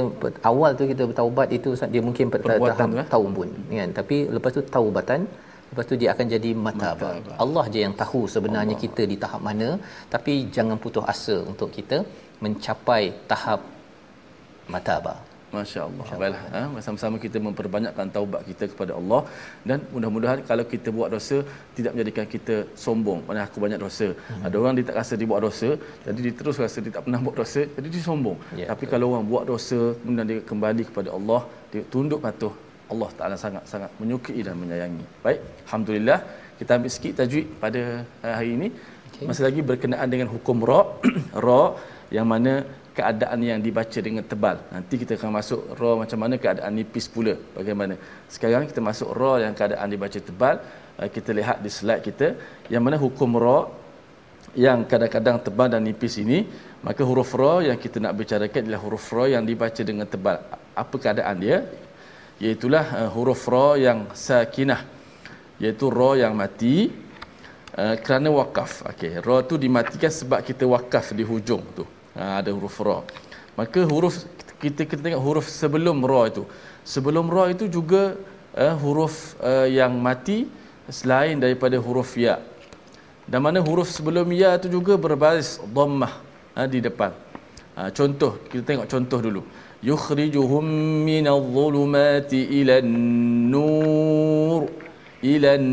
awal 0.52 0.72
tu 0.80 0.86
kita 0.92 1.04
bertaubat 1.12 1.48
itu 1.58 1.70
dia 1.94 2.02
mungkin 2.08 2.26
tahap 2.34 2.90
eh? 3.04 3.08
taubun 3.14 3.50
kan 3.80 3.92
tapi 4.00 4.18
lepas 4.36 4.52
tu 4.58 4.64
taubatan 4.76 5.22
lepas 5.70 5.86
tu 5.92 5.96
dia 6.02 6.10
akan 6.14 6.26
jadi 6.36 6.52
mataba. 6.68 7.10
mataba. 7.16 7.34
Allah 7.46 7.66
je 7.74 7.80
yang 7.86 7.96
tahu 8.04 8.22
sebenarnya 8.36 8.76
Allah. 8.76 8.86
kita 8.86 9.02
di 9.12 9.18
tahap 9.24 9.42
mana 9.50 9.70
tapi 10.14 10.36
jangan 10.58 10.80
putus 10.86 11.06
asa 11.14 11.38
untuk 11.52 11.72
kita 11.78 12.00
mencapai 12.46 13.04
tahap 13.32 13.62
mataba. 14.76 15.16
Masya 15.56 15.80
Allah. 15.88 16.06
Baiklah, 16.22 16.44
ha? 16.54 16.82
sama-sama 16.86 17.16
kita 17.26 17.38
memperbanyakkan 17.48 18.08
taubat 18.16 18.42
kita 18.50 18.66
kepada 18.72 18.92
Allah 19.00 19.22
dan 19.70 19.80
mudah-mudahan 19.94 20.40
kalau 20.50 20.66
kita 20.74 20.90
buat 20.98 21.10
dosa 21.16 21.38
tidak 21.78 21.92
menjadikan 21.94 22.26
kita 22.36 22.56
sombong. 22.86 23.22
Mana 23.30 23.42
aku 23.48 23.58
banyak 23.66 23.82
dosa. 23.86 24.08
Hmm. 24.30 24.46
Ada 24.46 24.56
orang 24.62 24.74
dia 24.78 24.86
tak 24.90 24.98
rasa 25.02 25.14
dia 25.20 25.30
buat 25.32 25.42
dosa, 25.48 25.70
jadi 26.08 26.20
dia 26.26 26.34
terus 26.40 26.58
rasa 26.66 26.78
dia 26.86 26.94
tak 26.98 27.04
pernah 27.08 27.22
buat 27.26 27.36
dosa, 27.42 27.62
jadi 27.78 27.88
dia 27.96 28.04
sombong. 28.10 28.38
Ya, 28.62 28.66
Tapi 28.72 28.84
betul. 28.86 28.94
kalau 28.94 29.08
orang 29.14 29.28
buat 29.34 29.46
dosa 29.54 29.80
kemudian 30.00 30.28
dia 30.32 30.40
kembali 30.52 30.84
kepada 30.90 31.10
Allah, 31.18 31.42
dia 31.72 31.84
tunduk 31.94 32.22
patuh, 32.26 32.54
Allah 32.94 33.10
Taala 33.18 33.38
sangat-sangat 33.46 33.92
menyukai 34.02 34.40
dan 34.48 34.56
menyayangi. 34.62 35.06
Baik, 35.26 35.42
alhamdulillah 35.66 36.20
kita 36.60 36.72
ambil 36.78 36.92
sikit 36.96 37.14
tajwid 37.20 37.48
pada 37.64 37.82
uh, 38.26 38.34
hari 38.38 38.52
ini. 38.58 38.68
Okay. 39.10 39.26
Masih 39.30 39.44
lagi 39.48 39.62
berkenaan 39.70 40.08
dengan 40.14 40.28
hukum 40.34 40.58
ra, 40.70 40.82
ra 41.46 41.64
yang 42.18 42.28
mana 42.34 42.54
keadaan 42.98 43.40
yang 43.46 43.60
dibaca 43.62 44.00
dengan 44.08 44.24
tebal. 44.32 44.58
Nanti 44.74 44.96
kita 45.02 45.16
akan 45.18 45.32
masuk 45.40 45.62
ra 45.80 45.92
macam 46.02 46.20
mana 46.24 46.36
keadaan 46.44 46.72
nipis 46.76 47.06
pula. 47.08 47.34
Bagaimana? 47.58 47.96
Sekarang 48.34 48.66
kita 48.70 48.82
masuk 48.90 49.10
ra 49.20 49.34
yang 49.46 49.54
keadaan 49.60 49.88
dibaca 49.94 50.20
tebal. 50.30 50.56
Eh, 51.00 51.10
kita 51.16 51.32
lihat 51.40 51.58
di 51.66 51.72
slide 51.72 52.04
kita 52.04 52.28
yang 52.74 52.84
mana 52.86 52.98
hukum 53.00 53.32
ra 53.44 53.60
yang 54.58 54.82
kadang-kadang 54.90 55.38
tebal 55.46 55.70
dan 55.70 55.86
nipis 55.86 56.18
ini, 56.18 56.42
maka 56.82 57.06
huruf 57.06 57.32
ra 57.38 57.62
yang 57.62 57.78
kita 57.78 58.02
nak 58.02 58.18
bicarakan 58.18 58.62
adalah 58.66 58.82
huruf 58.82 59.06
ra 59.14 59.26
yang 59.30 59.44
dibaca 59.46 59.82
dengan 59.90 60.08
tebal. 60.10 60.38
Apa 60.74 60.96
keadaan 60.98 61.38
dia? 61.38 61.58
Iaitulah 62.42 62.86
uh, 63.06 63.10
huruf 63.14 63.46
ra 63.54 63.78
yang 63.78 64.10
sakinah. 64.16 64.82
Iaitu 65.62 65.92
ra 65.92 66.16
yang 66.18 66.34
mati 66.34 66.90
uh, 67.78 67.96
kerana 68.00 68.32
wakaf. 68.32 68.90
Okey, 68.90 69.22
ra 69.22 69.38
tu 69.46 69.60
dimatikan 69.60 70.10
sebab 70.10 70.40
kita 70.42 70.66
wakaf 70.66 71.14
di 71.14 71.22
hujung 71.22 71.62
tu 71.78 71.99
ha, 72.20 72.44
ada 72.44 72.52
huruf 72.52 72.76
ra 72.84 73.00
maka 73.56 73.80
huruf 73.88 74.28
kita 74.60 74.84
kita 74.84 75.00
tengok 75.00 75.24
huruf 75.24 75.48
sebelum 75.48 76.04
ra 76.04 76.28
itu 76.28 76.44
sebelum 76.84 77.32
ra 77.32 77.48
itu 77.56 77.72
juga 77.72 78.20
uh, 78.60 78.76
huruf 78.84 79.40
uh, 79.40 79.68
yang 79.72 79.96
mati 79.96 80.52
selain 80.92 81.40
daripada 81.40 81.80
huruf 81.80 82.20
ya 82.20 82.44
dan 83.24 83.40
mana 83.40 83.64
huruf 83.64 83.88
sebelum 83.88 84.28
ya 84.36 84.60
itu 84.60 84.68
juga 84.68 85.00
berbaris 85.00 85.64
dhammah 85.64 86.14
ha, 86.60 86.68
di 86.68 86.84
depan 86.84 87.16
Ha, 87.80 87.96
contoh, 87.96 88.44
kita 88.52 88.64
tengok 88.68 88.92
contoh 88.92 89.20
dulu. 89.24 89.42
Yukhrijuhum 89.80 90.68
minadh 91.08 91.40
dhulumati 91.40 92.60
ilan 92.60 92.84
nur. 93.48 94.68
Ilan 95.24 95.64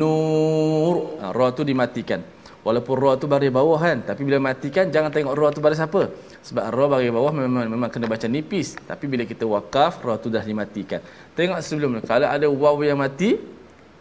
nur. 0.00 1.20
Ha, 1.20 1.36
ra 1.36 1.52
tu 1.52 1.60
dimatikan. 1.60 2.24
Walaupun 2.66 2.94
ra 2.98 3.14
tu 3.14 3.30
baris 3.30 3.52
bawah 3.54 3.78
kan, 3.78 3.98
tapi 4.02 4.26
bila 4.26 4.42
matikan 4.42 4.90
jangan 4.94 5.10
tengok 5.14 5.38
ra 5.38 5.54
tu 5.54 5.62
baris 5.62 5.78
apa. 5.78 6.10
Sebab 6.42 6.64
ra 6.74 6.84
baris 6.90 7.14
bawah 7.14 7.30
memang 7.30 7.70
memang 7.70 7.90
kena 7.94 8.10
baca 8.10 8.26
nipis. 8.26 8.74
Tapi 8.90 9.04
bila 9.12 9.22
kita 9.22 9.46
wakaf, 9.46 10.02
ra 10.02 10.18
tu 10.18 10.28
dah 10.34 10.42
dimatikan. 10.42 10.98
Tengok 11.38 11.62
sebelum 11.62 11.90
ni, 11.94 12.02
kalau 12.02 12.26
ada 12.26 12.46
waw 12.50 12.74
yang 12.82 12.98
mati 12.98 13.38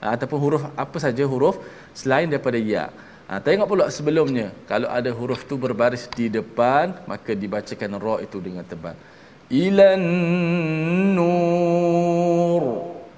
ha, 0.01 0.17
ataupun 0.17 0.37
huruf 0.41 0.63
apa 0.73 0.97
saja 0.97 1.21
huruf 1.29 1.61
selain 1.93 2.25
daripada 2.25 2.57
ya. 2.57 2.89
Ha, 3.29 3.37
tengok 3.37 3.69
pula 3.69 3.85
sebelumnya, 3.93 4.49
kalau 4.65 4.89
ada 4.89 5.13
huruf 5.13 5.45
tu 5.45 5.61
berbaris 5.61 6.09
di 6.17 6.25
depan, 6.37 7.05
maka 7.05 7.37
dibacakan 7.37 8.01
ra 8.01 8.15
itu 8.25 8.41
dengan 8.41 8.65
tebal. 8.65 8.97
Ilan 9.53 10.01
nur 11.13 12.63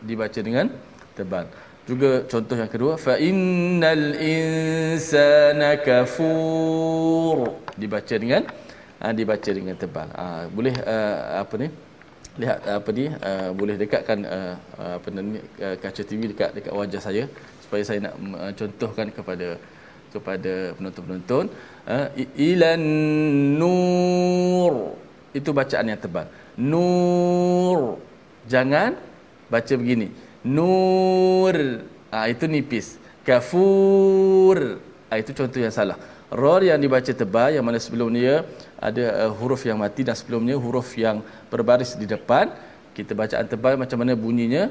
dibaca 0.03 0.39
dengan 0.43 0.67
tebal. 1.15 1.47
Juga 1.88 2.19
contoh 2.28 2.60
yang 2.60 2.67
kedua, 2.67 3.00
fa 3.00 3.15
innal 3.15 4.19
insana 4.19 5.80
kafur 5.80 7.63
dibaca 7.80 8.15
dengan 8.19 8.43
ha, 9.00 9.15
dibaca 9.15 9.47
dengan 9.56 9.71
tebal. 9.80 10.12
Ha, 10.12 10.52
boleh 10.52 10.76
uh, 10.84 11.39
apa 11.39 11.56
ni? 11.56 11.71
Lihat 12.43 12.60
apa 12.67 12.89
ni? 12.91 13.08
Uh, 13.08 13.50
boleh 13.56 13.80
dekatkan 13.80 14.19
uh, 14.28 14.54
apa 15.00 15.08
ni 15.15 15.39
uh, 15.63 15.80
kaca 15.80 16.04
TV 16.04 16.36
dekat 16.36 16.60
dekat 16.60 16.76
wajah 16.76 17.00
saya 17.00 17.23
supaya 17.63 17.84
saya 17.88 18.04
nak 18.04 18.19
uh, 18.36 18.52
contohkan 18.52 19.08
kepada 19.08 19.56
kepada 20.12 20.76
penonton-penonton 20.76 21.47
uh, 21.88 22.08
ilan 22.36 22.84
nur 23.56 25.00
itu 25.32 25.56
bacaan 25.56 25.88
yang 25.88 26.04
tebal. 26.04 26.28
Nur 26.60 28.04
jangan 28.43 29.00
baca 29.47 29.73
begini 29.80 30.26
nur. 30.47 31.83
Ah 32.07 32.31
itu 32.31 32.47
nipis. 32.47 32.95
Kafur. 33.27 34.79
Ah 35.12 35.19
itu 35.19 35.36
contoh 35.36 35.60
yang 35.60 35.75
salah. 35.75 35.99
Ra 36.27 36.60
yang 36.60 36.79
dibaca 36.79 37.07
tebal 37.07 37.55
yang 37.55 37.63
mana 37.63 37.79
sebelum 37.79 38.12
dia 38.12 38.43
ada 38.79 39.27
uh, 39.27 39.31
huruf 39.31 39.63
yang 39.63 39.79
mati 39.79 40.03
dan 40.03 40.12
sebelumnya 40.15 40.60
huruf 40.60 40.95
yang 40.95 41.23
berbaris 41.51 41.95
di 41.95 42.07
depan. 42.07 42.51
Kita 42.91 43.15
bacaan 43.15 43.47
tebal 43.47 43.79
macam 43.79 43.99
mana 44.03 44.15
bunyinya? 44.15 44.67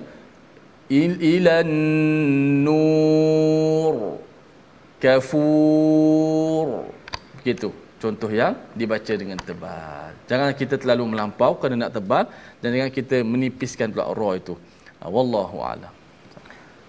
Il 0.92 1.16
ilan 1.20 1.68
nur. 2.64 4.20
Kafur. 5.00 6.92
Begitu. 7.40 7.72
Contoh 7.96 8.28
yang 8.28 8.52
dibaca 8.76 9.12
dengan 9.16 9.40
tebal. 9.40 10.12
Jangan 10.28 10.52
kita 10.52 10.76
terlalu 10.76 11.16
melampau 11.16 11.56
kerana 11.56 11.88
nak 11.88 11.96
tebal. 11.96 12.28
Dan 12.60 12.76
jangan 12.76 12.92
kita 12.92 13.16
menipiskan 13.24 13.88
pula 13.88 14.12
ra 14.12 14.30
itu 14.36 14.54
wallahu 15.14 15.58
a'lam. 15.70 15.92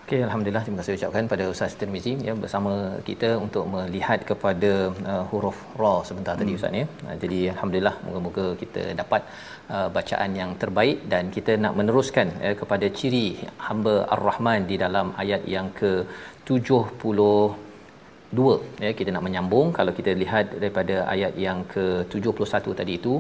Okey, 0.08 0.19
alhamdulillah 0.25 0.62
terima 0.65 0.80
kasih 0.80 0.93
ucapkan 0.97 1.25
pada 1.32 1.45
Ustaz 1.53 1.73
Tirmizi 1.80 2.13
ya 2.27 2.34
bersama 2.43 2.73
kita 3.08 3.30
untuk 3.45 3.63
melihat 3.73 4.19
kepada 4.30 4.71
uh, 5.12 5.23
huruf 5.32 5.58
ra 5.82 5.91
sebentar 6.10 6.34
hmm. 6.34 6.41
tadi 6.41 6.51
Ustaz 6.58 6.80
ya. 6.82 6.86
Uh, 7.08 7.15
jadi 7.23 7.39
alhamdulillah 7.53 7.95
moga-moga 8.06 8.45
kita 8.62 8.84
dapat 9.01 9.21
uh, 9.75 9.89
bacaan 9.97 10.32
yang 10.41 10.51
terbaik 10.62 11.03
dan 11.13 11.27
kita 11.36 11.60
nak 11.63 11.75
meneruskan 11.80 12.30
uh, 12.45 12.56
kepada 12.62 12.88
ciri 12.99 13.27
hamba 13.67 13.95
Ar-Rahman 14.15 14.63
di 14.71 14.77
dalam 14.86 15.10
ayat 15.23 15.43
yang 15.56 15.69
ke 15.80 15.91
70 16.47 17.66
dua 18.38 18.56
ya 18.84 18.92
kita 19.00 19.10
nak 19.16 19.24
menyambung. 19.28 19.68
Kalau 19.78 19.92
kita 20.00 20.12
lihat 20.22 20.46
daripada 20.62 20.96
ayat 21.13 21.34
yang 21.46 21.60
ke-71 21.74 22.76
tadi 22.80 22.94
itu 23.00 23.13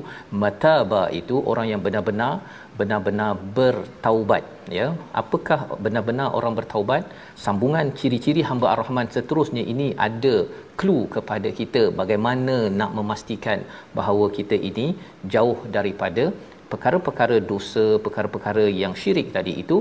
mataba 0.43 1.03
itu 1.19 1.35
orang 1.51 1.67
yang 1.71 1.81
benar-benar 1.85 2.33
benar-benar 2.79 3.31
bertaubat 3.57 4.43
ya. 4.79 4.87
Apakah 5.21 5.59
benar-benar 5.85 6.29
orang 6.39 6.55
bertaubat? 6.59 7.03
Sambungan 7.45 7.93
ciri-ciri 7.99 8.43
hamba 8.49 8.67
ar-rahman 8.73 9.09
seterusnya 9.15 9.63
ini 9.73 9.87
ada 10.07 10.35
clue 10.79 11.05
kepada 11.15 11.51
kita 11.59 11.83
bagaimana 12.01 12.57
nak 12.81 12.91
memastikan 12.99 13.61
bahawa 13.99 14.27
kita 14.39 14.57
ini 14.71 14.87
jauh 15.35 15.57
daripada 15.77 16.25
perkara-perkara 16.71 17.37
dosa 17.51 17.85
perkara-perkara 18.05 18.65
yang 18.81 18.93
syirik 19.01 19.27
tadi 19.37 19.53
itu 19.63 19.77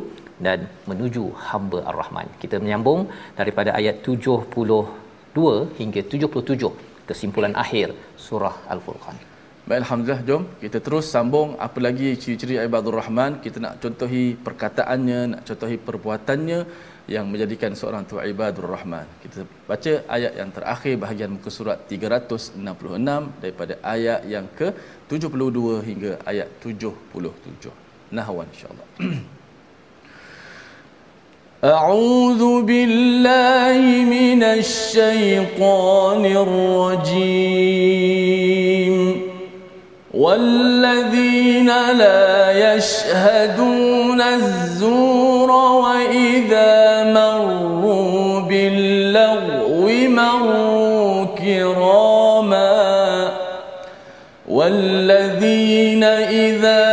dan 0.47 0.59
menuju 0.91 1.25
hamba 1.49 1.79
ar-rahman. 1.91 2.29
Kita 2.43 2.57
menyambung 2.62 3.03
daripada 3.41 3.71
ayat 3.81 3.97
72 5.37 5.79
hingga 5.81 6.01
77 6.16 7.09
kesimpulan 7.09 7.55
akhir 7.64 7.88
surah 8.27 8.55
al-furqan 8.75 9.18
Baik, 9.66 9.81
Alhamdulillah, 9.83 10.22
jom 10.29 10.42
kita 10.62 10.79
terus 10.87 11.07
sambung 11.14 11.49
apa 11.66 11.79
lagi 11.87 12.09
ciri-ciri 12.22 12.55
Ibadur 12.55 12.94
Rahman. 13.03 13.42
Kita 13.44 13.59
nak 13.64 13.83
contohi 13.83 14.38
perkataannya, 14.46 15.20
nak 15.33 15.40
contohi 15.49 15.75
perbuatannya 15.87 16.59
yang 17.14 17.27
menjadikan 17.33 17.75
seorang 17.81 18.07
tu 18.07 18.14
Ibadur 18.14 18.70
Rahman. 18.75 19.07
Kita 19.22 19.42
baca 19.66 19.92
ayat 20.16 20.33
yang 20.38 20.51
terakhir 20.55 20.94
bahagian 21.03 21.31
muka 21.35 21.51
surat 21.51 21.83
366 21.90 22.62
daripada 23.42 23.75
ayat 23.94 24.20
yang 24.35 24.46
ke-72 24.55 25.59
hingga 25.88 26.12
ayat 26.31 26.49
77. 26.62 28.14
Nahwan 28.14 28.46
insyaAllah. 28.55 28.87
أعوذ 31.64 32.62
بالله 32.62 34.05
من 34.05 34.42
الشيطان 34.42 36.25
الرجيم. 36.27 37.66
والذين 40.14 41.66
لا 41.99 42.75
يشهدون 42.75 44.21
الزور 44.21 45.51
وإذا 45.51 47.05
مروا 47.12 48.40
باللغو 48.40 49.88
مروا 50.09 51.25
كراما. 51.25 52.77
والذين 54.49 56.05
إذا 56.05 56.86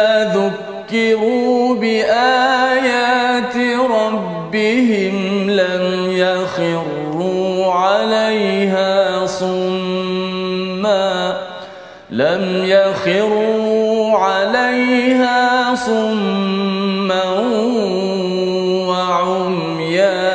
لم 12.14 12.64
يخروا 12.66 14.18
عليها 14.18 15.76
صما 15.76 17.24
وعميانا 18.88 20.34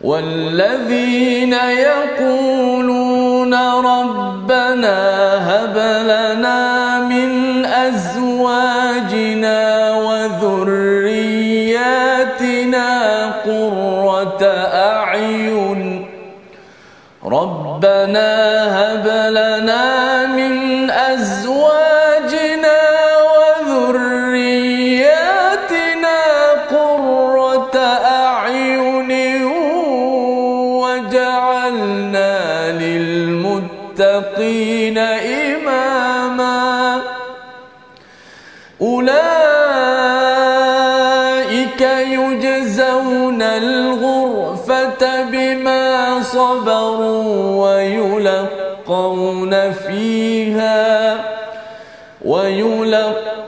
والذين 0.00 1.52
يقولون 1.52 2.11
ربنا 17.81 18.29
هب 18.77 19.07
لنا 19.07 19.90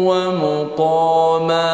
ومقاما 0.08 1.74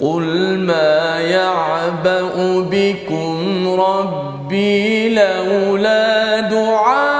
قل 0.00 0.58
ما 0.58 1.20
يعبأ 1.20 2.30
بكم 2.70 3.80
ربي 3.80 5.14
لولا 5.14 6.40
دعاؤكم 6.40 7.13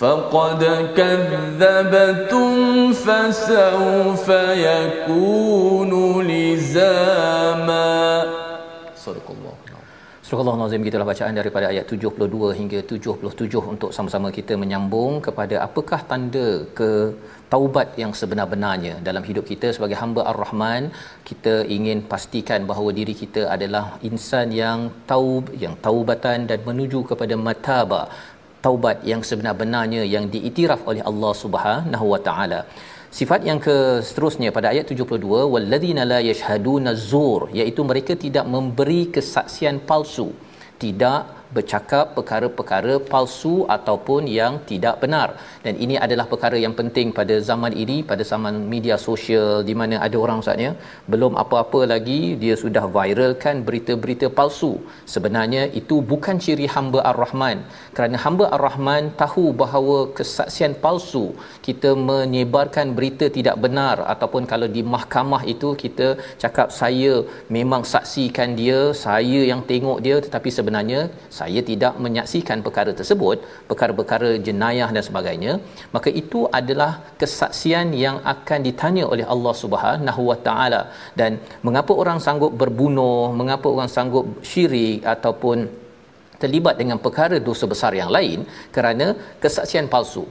فقد 0.00 0.62
كذبتم 0.98 2.50
فسوف 3.04 4.28
يكون 4.68 5.92
لزاما 6.32 7.96
صدق 9.06 9.28
الله 9.36 9.54
Surah 10.28 10.42
Allah 10.44 10.56
Nazim 10.60 10.82
gitulah 10.86 11.06
bacaan 11.10 11.34
daripada 11.40 11.66
ayat 11.72 11.92
72 11.94 12.48
hingga 12.58 12.80
77 12.94 13.62
untuk 13.72 13.90
sama-sama 13.96 14.28
kita 14.38 14.54
menyambung 14.62 15.14
kepada 15.26 15.56
apakah 15.66 16.00
tanda 16.10 16.48
ke 16.78 16.90
taubat 17.52 17.96
yang 18.02 18.12
sebenar-benarnya 18.18 18.94
dalam 19.08 19.24
hidup 19.28 19.44
kita 19.52 19.68
sebagai 19.76 19.96
hamba 20.02 20.22
Ar-Rahman 20.32 20.82
kita 21.28 21.54
ingin 21.76 22.04
pastikan 22.10 22.68
bahawa 22.70 22.92
diri 22.98 23.14
kita 23.22 23.44
adalah 23.56 23.84
insan 24.08 24.52
yang 24.62 24.80
taub 25.12 25.48
yang 25.64 25.76
taubatan 25.86 26.44
dan 26.50 26.60
menuju 26.68 27.00
kepada 27.12 27.34
mataba 27.46 28.02
taubat 28.65 28.97
yang 29.11 29.21
sebenar-benarnya 29.29 30.03
yang 30.15 30.25
diiktiraf 30.33 30.81
oleh 30.89 31.03
Allah 31.11 31.33
Subhanahu 31.43 32.05
Wa 32.13 32.21
Taala. 32.27 32.61
Sifat 33.17 33.41
yang 33.49 33.59
ke 33.65 33.75
seterusnya 34.07 34.49
pada 34.55 34.67
ayat 34.73 34.85
72 34.89 35.21
walladzina 35.53 36.03
la 36.11 36.19
yashhaduna 36.29 36.97
zur 37.11 37.41
iaitu 37.59 37.81
mereka 37.89 38.13
tidak 38.23 38.45
memberi 38.55 39.01
kesaksian 39.15 39.77
palsu 39.89 40.29
tidak 40.83 41.42
bercakap 41.55 42.05
perkara-perkara 42.17 42.93
palsu 43.11 43.55
ataupun 43.75 44.21
yang 44.39 44.53
tidak 44.69 44.95
benar. 45.03 45.29
Dan 45.65 45.73
ini 45.85 45.95
adalah 46.05 46.25
perkara 46.33 46.57
yang 46.65 46.75
penting 46.79 47.07
pada 47.19 47.35
zaman 47.49 47.73
ini 47.83 47.97
pada 48.11 48.23
zaman 48.31 48.55
media 48.73 48.97
sosial 49.07 49.49
di 49.69 49.75
mana 49.81 49.95
ada 50.05 50.17
orang 50.23 50.39
ustaznya 50.43 50.71
belum 51.13 51.33
apa-apa 51.43 51.81
lagi 51.93 52.21
dia 52.43 52.55
sudah 52.63 52.85
viralkan 52.97 53.55
berita-berita 53.67 54.29
palsu. 54.39 54.73
Sebenarnya 55.13 55.63
itu 55.81 55.97
bukan 56.13 56.37
ciri 56.45 56.67
hamba 56.75 57.01
ar-rahman. 57.11 57.57
Kerana 57.95 58.17
hamba 58.25 58.45
ar-rahman 58.57 59.03
tahu 59.23 59.45
bahawa 59.63 59.97
kesaksian 60.17 60.75
palsu 60.83 61.25
kita 61.67 61.89
menyebarkan 62.09 62.87
berita 62.97 63.25
tidak 63.37 63.57
benar 63.65 63.97
ataupun 64.13 64.43
kalau 64.51 64.67
di 64.75 64.81
mahkamah 64.93 65.41
itu 65.53 65.69
kita 65.83 66.07
cakap 66.43 66.67
saya 66.79 67.13
memang 67.57 67.83
saksikan 67.93 68.49
dia 68.59 68.79
saya 69.05 69.41
yang 69.51 69.61
tengok 69.71 69.99
dia 70.05 70.17
tetapi 70.25 70.49
sebenarnya 70.57 71.01
saya 71.43 71.61
tidak 71.71 71.93
menyaksikan 72.05 72.59
perkara 72.65 72.91
tersebut 72.99 73.37
perkara-perkara 73.69 74.29
jenayah 74.47 74.89
dan 74.95 75.03
sebagainya 75.09 75.53
maka 75.95 76.09
itu 76.21 76.39
adalah 76.59 76.91
kesaksian 77.21 77.87
yang 78.03 78.17
akan 78.33 78.59
ditanya 78.67 79.03
oleh 79.13 79.25
Allah 79.33 79.53
Subhanahu 79.63 80.21
Wa 80.29 80.37
Taala. 80.47 80.81
Dan 81.19 81.31
mengapa 81.67 81.93
orang 82.03 82.19
sanggup 82.25 82.51
berbunuh 82.61 83.23
mengapa 83.39 83.67
orang 83.75 83.89
sanggup 83.95 84.25
syirik 84.51 85.01
ataupun 85.15 85.57
terlibat 86.41 86.75
dengan 86.81 86.97
perkara 87.05 87.37
dosa 87.49 87.65
besar 87.73 87.91
yang 88.01 88.11
lain 88.17 88.39
kerana 88.75 89.07
kesaksian 89.43 89.87
palsu. 89.93 90.25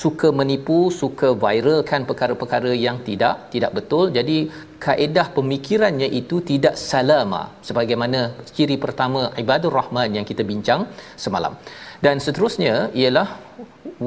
Suka 0.00 0.28
menipu 0.38 0.78
suka 1.00 1.28
viralkan 1.44 2.02
perkara-perkara 2.08 2.72
yang 2.86 2.96
tidak 3.08 3.34
tidak 3.52 3.72
betul. 3.78 4.04
Jadi 4.18 4.38
kaedah 4.84 5.26
pemikirannya 5.36 6.08
itu 6.20 6.38
tidak 6.50 6.74
salama. 6.90 7.42
Sebagaimana 7.68 8.20
ciri 8.56 8.76
pertama 8.84 9.22
ibadur 9.42 9.74
rahman 9.78 10.18
yang 10.18 10.26
kita 10.30 10.42
bincang 10.50 10.86
semalam. 11.24 11.54
Dan 12.04 12.22
seterusnya 12.24 12.74
ialah 12.94 13.28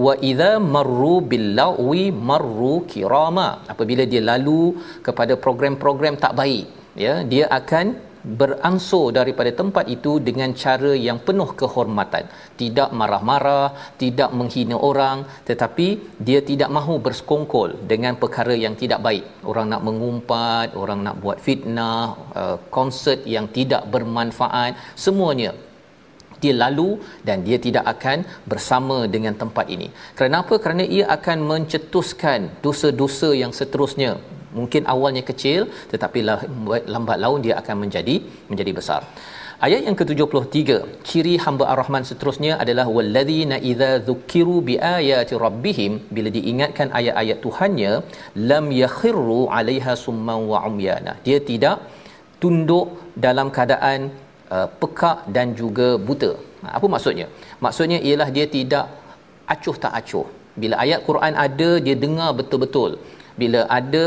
wa 0.04 0.14
idza 0.30 0.52
marru 0.76 1.16
bil 1.32 1.48
lawi 1.60 2.06
marru 2.30 2.76
kirama. 2.92 3.50
Apabila 3.74 4.04
dia 4.14 4.24
lalu 4.32 4.62
kepada 5.08 5.36
program-program 5.46 6.16
tak 6.26 6.36
baik 6.42 6.66
ya 7.06 7.14
dia 7.32 7.46
akan 7.60 7.86
beransur 8.24 9.06
daripada 9.18 9.52
tempat 9.62 9.86
itu 9.96 10.22
dengan 10.28 10.54
cara 10.64 10.92
yang 11.08 11.18
penuh 11.28 11.50
kehormatan 11.62 12.26
tidak 12.62 12.90
marah-marah 13.00 13.96
tidak 14.04 14.30
menghina 14.40 14.78
orang 14.90 15.26
tetapi 15.50 15.88
dia 16.28 16.40
tidak 16.50 16.70
mahu 16.78 16.96
bersekongkol 17.06 17.70
dengan 17.92 18.16
perkara 18.22 18.54
yang 18.66 18.76
tidak 18.82 19.02
baik 19.08 19.26
orang 19.52 19.68
nak 19.74 19.82
mengumpat 19.88 20.78
orang 20.84 21.02
nak 21.06 21.18
buat 21.24 21.38
fitnah 21.48 22.06
uh, 22.42 22.58
konsert 22.78 23.26
yang 23.36 23.48
tidak 23.58 23.84
bermanfaat 23.90 24.74
semuanya 25.06 25.52
dia 26.42 26.54
lalu 26.64 26.90
dan 27.28 27.46
dia 27.48 27.58
tidak 27.66 27.86
akan 27.94 28.26
bersama 28.52 28.98
dengan 29.16 29.38
tempat 29.38 29.70
ini. 29.76 29.88
Kenapa? 30.18 30.58
Kerana 30.58 30.84
ia 30.98 31.06
akan 31.18 31.38
mencetuskan 31.52 32.50
dosa-dosa 32.66 33.30
yang 33.38 33.54
seterusnya 33.54 34.18
mungkin 34.60 34.84
awalnya 34.94 35.24
kecil 35.30 35.62
tetapi 35.92 36.20
lambat 36.94 37.18
laun 37.24 37.40
dia 37.46 37.56
akan 37.62 37.76
menjadi 37.84 38.16
menjadi 38.52 38.74
besar. 38.80 39.02
Ayat 39.66 39.82
yang 39.88 39.96
ke-73, 40.00 40.60
ciri 41.08 41.34
hamba 41.44 41.66
Ar-Rahman 41.72 42.04
seterusnya 42.10 42.54
adalah 42.64 42.86
walladzina 42.96 43.58
idza 43.72 43.90
dzukiru 44.08 44.56
biayati 44.70 45.38
rabbihim 45.44 45.92
bila 46.16 46.30
diingatkan 46.38 46.88
ayat-ayat 47.00 47.38
Tuhannya 47.46 47.92
lam 48.52 48.66
yakhiru 48.84 49.38
'alaiha 49.58 49.94
summan 50.06 50.50
wa 50.52 50.62
umyana. 50.70 51.14
Dia 51.28 51.38
tidak 51.50 51.78
tunduk 52.42 52.88
dalam 53.26 53.50
keadaan 53.58 54.10
uh, 54.56 54.68
pekak 54.82 55.30
dan 55.36 55.54
juga 55.62 55.90
buta. 56.08 56.32
Apa 56.78 56.90
maksudnya? 56.96 57.28
Maksudnya 57.66 58.00
ialah 58.08 58.30
dia 58.38 58.48
tidak 58.58 58.86
acuh 59.54 59.78
tak 59.84 59.94
acuh. 60.00 60.28
Bila 60.62 60.76
ayat 60.86 61.00
Quran 61.10 61.34
ada, 61.46 61.70
dia 61.86 61.96
dengar 62.06 62.32
betul-betul. 62.40 62.92
Bila 63.42 63.62
ada 63.80 64.06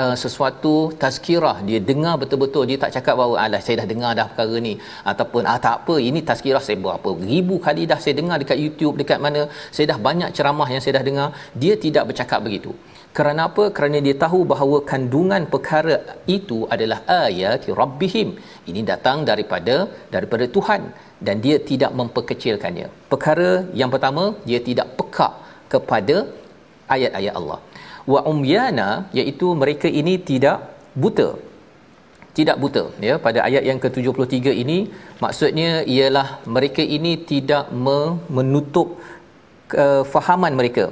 uh, 0.00 0.14
sesuatu 0.22 0.74
tazkirah. 1.02 1.56
Dia 1.68 1.78
dengar 1.90 2.14
betul-betul. 2.22 2.64
Dia 2.70 2.78
tak 2.84 2.92
cakap 2.96 3.14
bahawa 3.20 3.36
alah 3.44 3.60
saya 3.66 3.76
dah 3.82 3.88
dengar 3.92 4.12
dah 4.18 4.26
perkara 4.30 4.56
ni. 4.66 4.74
Ataupun 5.12 5.42
ah 5.52 5.58
tak 5.66 5.74
apa 5.82 5.96
ini 6.08 6.22
tazkirah. 6.30 6.62
Saya 6.66 6.78
berapa 6.84 7.10
ribu 7.32 7.56
kali 7.66 7.84
dah 7.92 7.98
saya 8.04 8.14
dengar 8.20 8.38
dekat 8.42 8.58
YouTube 8.64 8.96
dekat 9.02 9.20
mana 9.26 9.42
saya 9.76 9.86
dah 9.92 9.98
banyak 10.08 10.30
ceramah 10.38 10.68
yang 10.74 10.82
saya 10.84 10.94
dah 10.98 11.04
dengar 11.10 11.28
dia 11.64 11.76
tidak 11.84 12.06
bercakap 12.10 12.40
begitu. 12.48 12.72
Kerana 13.16 13.40
apa? 13.48 13.64
Kerana 13.76 13.98
dia 14.04 14.16
tahu 14.24 14.38
bahawa 14.52 14.76
kandungan 14.90 15.42
perkara 15.54 15.96
itu 16.36 16.58
adalah 16.74 16.98
ayat 17.24 17.68
rabbihim. 17.80 18.28
Ini 18.70 18.80
datang 18.92 19.18
daripada 19.30 19.76
daripada 20.14 20.46
Tuhan. 20.56 20.84
Dan 21.26 21.38
dia 21.44 21.56
tidak 21.70 21.90
memperkecilkannya. 21.98 22.86
Perkara 23.12 23.50
yang 23.80 23.90
pertama 23.94 24.24
dia 24.48 24.58
tidak 24.68 24.88
pekak 24.98 25.32
kepada 25.72 26.16
ayat-ayat 26.94 27.34
Allah 27.40 27.58
wa 28.12 28.20
umyana 28.32 28.88
iaitu 29.20 29.48
mereka 29.62 29.88
ini 30.00 30.14
tidak 30.30 30.58
buta. 31.02 31.28
Tidak 32.38 32.56
buta 32.62 32.82
ya. 33.08 33.14
Pada 33.26 33.40
ayat 33.48 33.64
yang 33.68 33.78
ke-73 33.84 34.54
ini 34.62 34.78
maksudnya 35.24 35.70
ialah 35.94 36.28
mereka 36.56 36.82
ini 36.96 37.12
tidak 37.32 37.64
menutup 38.38 38.88
kefahaman 39.72 40.54
mereka 40.60 40.86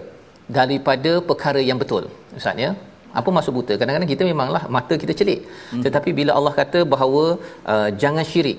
daripada 0.58 1.12
perkara 1.30 1.60
yang 1.70 1.80
betul 1.82 2.04
ustaz 2.38 2.64
ya. 2.66 2.70
Apa 3.18 3.28
maksud 3.36 3.52
buta? 3.58 3.74
Kadang-kadang 3.78 4.10
kita 4.14 4.24
memanglah 4.32 4.62
mata 4.76 4.94
kita 5.02 5.14
celik. 5.20 5.40
Hmm. 5.70 5.82
tetapi 5.86 6.10
bila 6.18 6.32
Allah 6.38 6.54
kata 6.60 6.80
bahawa 6.92 7.24
uh, 7.72 7.88
jangan 8.02 8.26
syirik 8.32 8.58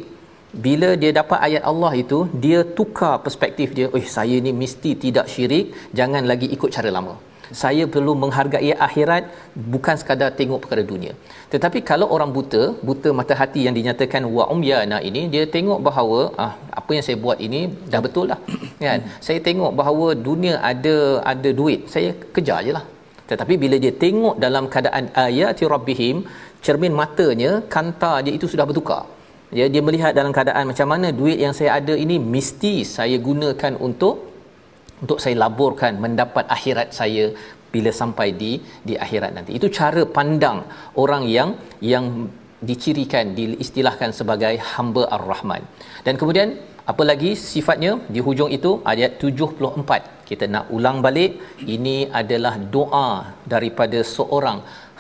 bila 0.66 0.90
dia 1.02 1.12
dapat 1.20 1.40
ayat 1.48 1.64
Allah 1.72 1.92
itu 2.04 2.18
dia 2.44 2.62
tukar 2.78 3.14
perspektif 3.26 3.68
dia. 3.78 3.88
Eh 4.00 4.06
saya 4.16 4.38
ni 4.46 4.52
mesti 4.62 4.92
tidak 5.04 5.28
syirik 5.34 5.68
jangan 6.00 6.26
lagi 6.32 6.50
ikut 6.56 6.72
cara 6.78 6.92
lama 6.98 7.14
saya 7.62 7.84
perlu 7.94 8.14
menghargai 8.24 8.72
akhirat 8.88 9.24
bukan 9.74 9.96
sekadar 10.02 10.30
tengok 10.40 10.62
perkara 10.64 10.84
dunia. 10.92 11.14
Tetapi 11.54 11.80
kalau 11.90 12.08
orang 12.16 12.32
buta 12.38 12.64
buta 12.90 13.10
mata 13.20 13.36
hati 13.42 13.62
yang 13.68 13.76
dinyatakan 13.80 14.24
wa 14.38 14.46
umyana 14.56 15.00
ini 15.10 15.24
dia 15.34 15.44
tengok 15.56 15.80
bahawa 15.88 16.20
ah 16.46 16.54
apa 16.80 16.92
yang 16.96 17.06
saya 17.08 17.18
buat 17.26 17.40
ini 17.48 17.62
dah 17.94 18.02
betul 18.08 18.28
lah. 18.32 18.40
Kan? 18.86 19.02
Saya 19.28 19.40
tengok 19.50 19.74
bahawa 19.82 20.08
dunia 20.30 20.56
ada 20.72 20.98
ada 21.34 21.52
duit 21.62 21.82
saya 21.96 22.12
kejar 22.38 22.58
ajalah 22.64 22.86
tetapi 23.32 23.54
bila 23.64 23.76
dia 23.84 23.94
tengok 24.04 24.36
dalam 24.46 24.64
keadaan 24.72 25.06
ayati 25.28 25.64
rabbihim 25.74 26.16
cermin 26.66 26.94
matanya 27.02 27.52
kanta 27.74 28.14
dia 28.26 28.34
itu 28.38 28.48
sudah 28.54 28.66
bertukar. 28.70 29.04
Ya 29.60 29.66
dia 29.74 29.82
melihat 29.88 30.12
dalam 30.18 30.32
keadaan 30.36 30.66
macam 30.72 30.88
mana 30.94 31.08
duit 31.20 31.38
yang 31.44 31.54
saya 31.58 31.72
ada 31.80 31.96
ini 32.04 32.16
mesti 32.34 32.74
saya 32.96 33.18
gunakan 33.28 33.74
untuk 33.88 34.31
untuk 35.04 35.18
saya 35.24 35.36
laburkan 35.44 35.94
mendapat 36.06 36.46
akhirat 36.56 36.90
saya 37.00 37.26
bila 37.74 37.92
sampai 38.02 38.28
di 38.42 38.52
di 38.88 38.94
akhirat 39.06 39.32
nanti. 39.38 39.52
Itu 39.60 39.68
cara 39.80 40.04
pandang 40.18 40.60
orang 41.04 41.24
yang 41.38 41.50
yang 41.94 42.06
dicirikan 42.70 43.34
diistilahkan 43.38 44.12
sebagai 44.20 44.54
hamba 44.72 45.04
ar-Rahman. 45.18 45.62
Dan 46.06 46.14
kemudian 46.22 46.50
apa 46.92 47.04
lagi 47.10 47.32
sifatnya 47.52 47.92
di 48.14 48.20
hujung 48.26 48.52
itu 48.58 48.72
ayat 48.92 49.12
74. 49.22 50.28
Kita 50.30 50.46
nak 50.54 50.66
ulang 50.76 50.98
balik 51.06 51.32
ini 51.76 51.98
adalah 52.22 52.54
doa 52.76 53.08
daripada 53.54 54.00
seorang 54.16 54.60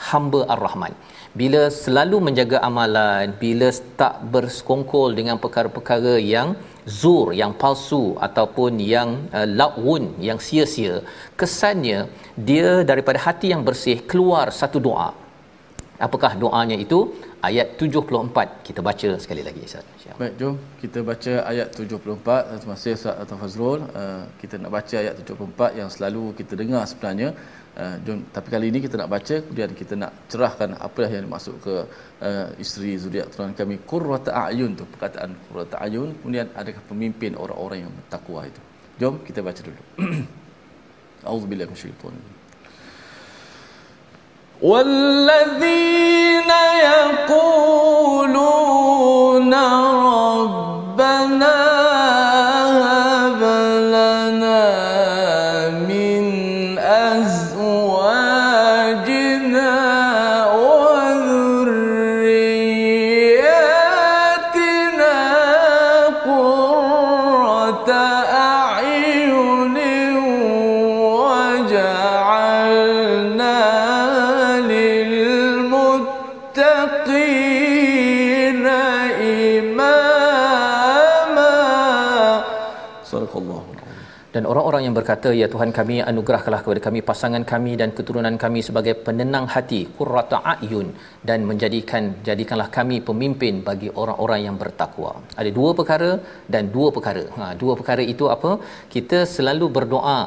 hamba 0.09 0.41
ar-Rahman 0.53 0.93
bila 1.39 1.61
selalu 1.83 2.17
menjaga 2.27 2.57
amalan 2.69 3.31
bila 3.41 3.67
tak 3.99 4.15
bersekongkol 4.33 5.15
dengan 5.19 5.39
perkara-perkara 5.43 6.13
yang 6.33 6.49
zur 6.85 7.33
yang 7.41 7.53
palsu 7.61 8.03
ataupun 8.27 8.81
yang 8.93 9.09
uh, 9.37 9.47
lawun 9.59 10.03
yang 10.27 10.39
sia-sia 10.47 10.95
kesannya 11.39 11.99
dia 12.49 12.81
daripada 12.91 13.19
hati 13.25 13.49
yang 13.53 13.63
bersih 13.67 13.97
keluar 14.11 14.45
satu 14.61 14.79
doa 14.87 15.09
apakah 16.07 16.31
doanya 16.43 16.77
itu 16.85 16.99
ayat 17.47 17.67
74 17.81 18.65
kita 18.67 18.79
baca 18.87 19.09
sekali 19.23 19.41
lagi 19.47 19.61
Ustaz. 19.69 19.85
Baik, 20.21 20.33
jom 20.39 20.55
kita 20.81 20.99
baca 21.09 21.33
ayat 21.51 21.67
74. 21.77 22.61
Terima 22.61 22.75
kasih 22.77 22.93
Ustaz 22.99 23.33
Fazrul. 23.41 23.81
Uh, 24.01 24.21
kita 24.41 24.55
nak 24.61 24.71
baca 24.77 24.95
ayat 25.03 25.13
74 25.21 25.79
yang 25.79 25.89
selalu 25.95 26.23
kita 26.39 26.53
dengar 26.61 26.83
sebenarnya. 26.91 27.29
Uh, 27.76 27.96
jom, 28.08 28.24
tapi 28.32 28.48
kali 28.48 28.72
ini 28.72 28.80
kita 28.80 28.96
nak 28.96 29.12
baca 29.12 29.36
kemudian 29.44 29.76
kita 29.76 30.00
nak 30.00 30.12
cerahkan 30.32 30.80
apa 30.80 31.12
yang 31.12 31.28
dimaksud 31.28 31.60
ke 31.60 31.84
uh, 32.24 32.48
isteri 32.56 32.96
zuriat 32.96 33.28
tuan 33.28 33.52
kami 33.52 33.84
qurrata 33.84 34.32
ayun 34.48 34.72
tu 34.72 34.88
perkataan 34.88 35.36
qurrata 35.44 35.76
ayun 35.84 36.16
kemudian 36.16 36.48
adakah 36.56 36.80
pemimpin 36.88 37.36
orang-orang 37.36 37.84
yang 37.84 37.92
bertakwa 37.92 38.48
itu. 38.48 38.60
Jom 38.96 39.20
kita 39.28 39.44
baca 39.44 39.60
dulu. 39.60 39.82
Auzubillahi 41.28 41.68
minasyaitanir 41.68 42.36
والذين 44.62 46.50
يقولون 46.88 48.24
ربنا 50.32 51.69
آمنوا 68.11 68.60
dan 84.41 84.49
orang-orang 84.51 84.83
yang 84.85 84.95
berkata 84.97 85.29
ya 85.39 85.47
Tuhan 85.53 85.71
kami 85.77 85.95
anugerahkanlah 86.11 86.61
kepada 86.65 86.81
kami 86.85 86.99
pasangan 87.09 87.43
kami 87.51 87.71
dan 87.79 87.89
keturunan 87.97 88.35
kami 88.43 88.59
sebagai 88.67 88.93
penenang 89.05 89.45
hati 89.53 89.81
qurrata 89.97 90.37
ayun 90.51 90.87
dan 91.29 91.45
menjadikan 91.49 92.03
jadikanlah 92.27 92.65
kami 92.77 92.97
pemimpin 93.09 93.61
bagi 93.67 93.89
orang-orang 94.03 94.39
yang 94.47 94.55
bertakwa. 94.61 95.11
Ada 95.41 95.49
dua 95.57 95.73
perkara 95.79 96.09
dan 96.55 96.73
dua 96.77 96.87
perkara. 96.95 97.23
Ha 97.35 97.49
dua 97.63 97.75
perkara 97.81 98.05
itu 98.13 98.27
apa? 98.35 98.53
Kita 98.95 99.19
selalu 99.35 99.67
berdoa 99.77 100.17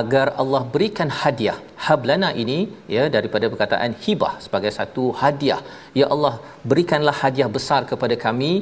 agar 0.00 0.26
Allah 0.44 0.62
berikan 0.76 1.10
hadiah. 1.22 1.58
Hablana 1.88 2.30
ini 2.44 2.60
ya 2.96 3.06
daripada 3.16 3.48
perkataan 3.54 3.98
hibah 4.06 4.32
sebagai 4.46 4.72
satu 4.78 5.06
hadiah. 5.24 5.60
Ya 6.00 6.08
Allah 6.16 6.34
berikanlah 6.62 7.16
hadiah 7.24 7.50
besar 7.58 7.82
kepada 7.90 8.14
kami 8.26 8.52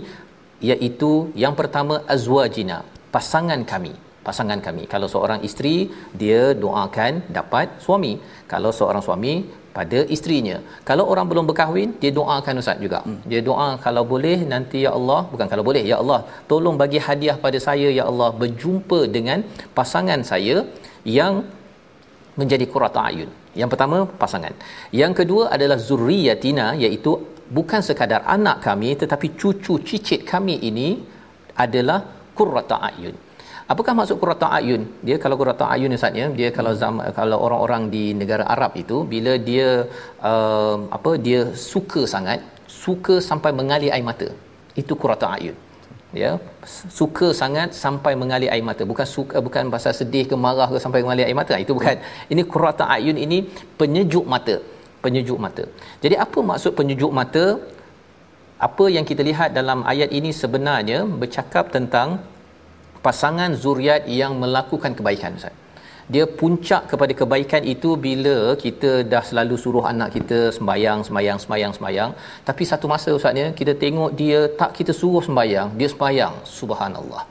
iaitu 0.72 1.12
yang 1.44 1.56
pertama 1.60 2.00
azwajina 2.16 2.80
pasangan 3.14 3.60
kami 3.74 3.94
pasangan 4.26 4.60
kami. 4.66 4.84
Kalau 4.94 5.08
seorang 5.14 5.40
isteri, 5.48 5.76
dia 6.22 6.42
doakan 6.64 7.12
dapat 7.38 7.78
suami. 7.86 8.12
Kalau 8.52 8.70
seorang 8.78 9.02
suami, 9.06 9.34
pada 9.76 9.98
isterinya. 10.14 10.56
Kalau 10.88 11.04
orang 11.12 11.26
belum 11.30 11.44
berkahwin, 11.50 11.88
dia 12.02 12.12
doakan 12.18 12.60
ustaz 12.62 12.80
juga. 12.84 12.98
Hmm. 13.06 13.18
Dia 13.30 13.40
doa 13.48 13.68
kalau 13.86 14.02
boleh 14.12 14.38
nanti 14.52 14.78
ya 14.86 14.92
Allah, 14.98 15.20
bukan 15.32 15.48
kalau 15.52 15.64
boleh, 15.68 15.82
ya 15.90 15.96
Allah, 16.02 16.20
tolong 16.50 16.76
bagi 16.82 17.00
hadiah 17.06 17.36
pada 17.44 17.58
saya 17.66 17.88
ya 17.98 18.04
Allah 18.10 18.28
berjumpa 18.42 19.00
dengan 19.16 19.44
pasangan 19.78 20.22
saya 20.30 20.56
yang 21.18 21.34
menjadi 22.40 22.64
qurrata 22.72 23.02
ayun. 23.10 23.30
Yang 23.60 23.70
pertama 23.72 23.98
pasangan. 24.22 24.54
Yang 25.02 25.12
kedua 25.20 25.44
adalah 25.56 25.78
zurriyatina 25.88 26.66
iaitu 26.84 27.12
bukan 27.58 27.80
sekadar 27.88 28.20
anak 28.36 28.58
kami 28.66 28.90
tetapi 29.02 29.26
cucu 29.40 29.74
cicit 29.88 30.20
kami 30.32 30.56
ini 30.70 30.88
adalah 31.64 31.98
qurrata 32.38 32.76
ayun. 32.88 33.16
Apakah 33.72 33.92
maksud 33.98 34.16
qurrata 34.22 34.48
ayun? 34.58 34.82
Dia 35.06 35.16
kalau 35.22 35.36
qurrata 35.38 35.64
ayun 35.74 35.94
Ustaz 35.96 36.18
ya, 36.20 36.26
dia 36.38 36.48
kalau 36.56 36.72
zaman 36.82 37.10
kalau 37.18 37.38
orang-orang 37.46 37.82
di 37.94 38.04
negara 38.20 38.44
Arab 38.54 38.72
itu 38.82 38.96
bila 39.12 39.32
dia 39.48 39.68
uh, 40.30 40.76
apa 40.96 41.12
dia 41.26 41.40
suka 41.70 42.02
sangat, 42.14 42.40
suka 42.82 43.14
sampai 43.28 43.50
mengalir 43.60 43.90
air 43.96 44.06
mata. 44.10 44.28
Itu 44.82 44.94
qurrata 45.02 45.28
ayun. 45.38 45.56
Ya, 46.20 46.30
suka 46.98 47.28
sangat 47.40 47.74
sampai 47.84 48.12
mengalir 48.20 48.50
air 48.54 48.64
mata. 48.68 48.82
Bukan 48.92 49.06
suka 49.16 49.42
bukan 49.46 49.66
pasal 49.74 49.92
sedih 50.00 50.24
ke 50.30 50.36
marah 50.44 50.68
ke 50.74 50.78
sampai 50.84 51.02
mengalir 51.04 51.26
air 51.26 51.38
mata. 51.40 51.54
Itu 51.64 51.74
bukan. 51.78 51.98
Ini 52.32 52.42
qurrata 52.52 52.86
ayun 52.96 53.18
ini 53.24 53.40
penyejuk 53.80 54.26
mata. 54.34 54.56
Penyejuk 55.04 55.38
mata. 55.46 55.64
Jadi 56.04 56.14
apa 56.26 56.38
maksud 56.50 56.72
penyejuk 56.78 57.12
mata? 57.20 57.44
Apa 58.68 58.84
yang 58.94 59.04
kita 59.10 59.22
lihat 59.30 59.50
dalam 59.58 59.82
ayat 59.92 60.10
ini 60.18 60.30
sebenarnya 60.42 60.98
bercakap 61.20 61.74
tentang 61.74 62.08
pasangan 63.06 63.50
zuriat 63.62 64.02
yang 64.20 64.32
melakukan 64.42 64.92
kebaikan 64.98 65.38
Ustaz. 65.38 65.54
Dia 66.14 66.24
puncak 66.40 66.82
kepada 66.90 67.12
kebaikan 67.20 67.62
itu 67.74 67.90
bila 68.06 68.36
kita 68.64 68.90
dah 69.12 69.22
selalu 69.28 69.54
suruh 69.62 69.84
anak 69.92 70.08
kita 70.16 70.38
sembayang, 70.56 71.00
sembayang, 71.06 71.38
sembayang, 71.42 71.72
sembayang. 71.76 72.10
Tapi 72.48 72.62
satu 72.70 72.86
masa 72.92 73.10
Ustaznya 73.18 73.46
kita 73.60 73.72
tengok 73.82 74.10
dia 74.20 74.40
tak 74.60 74.70
kita 74.78 74.92
suruh 75.00 75.22
sembayang, 75.28 75.68
dia 75.78 75.88
sembayang. 75.94 76.34
Subhanallah. 76.58 77.24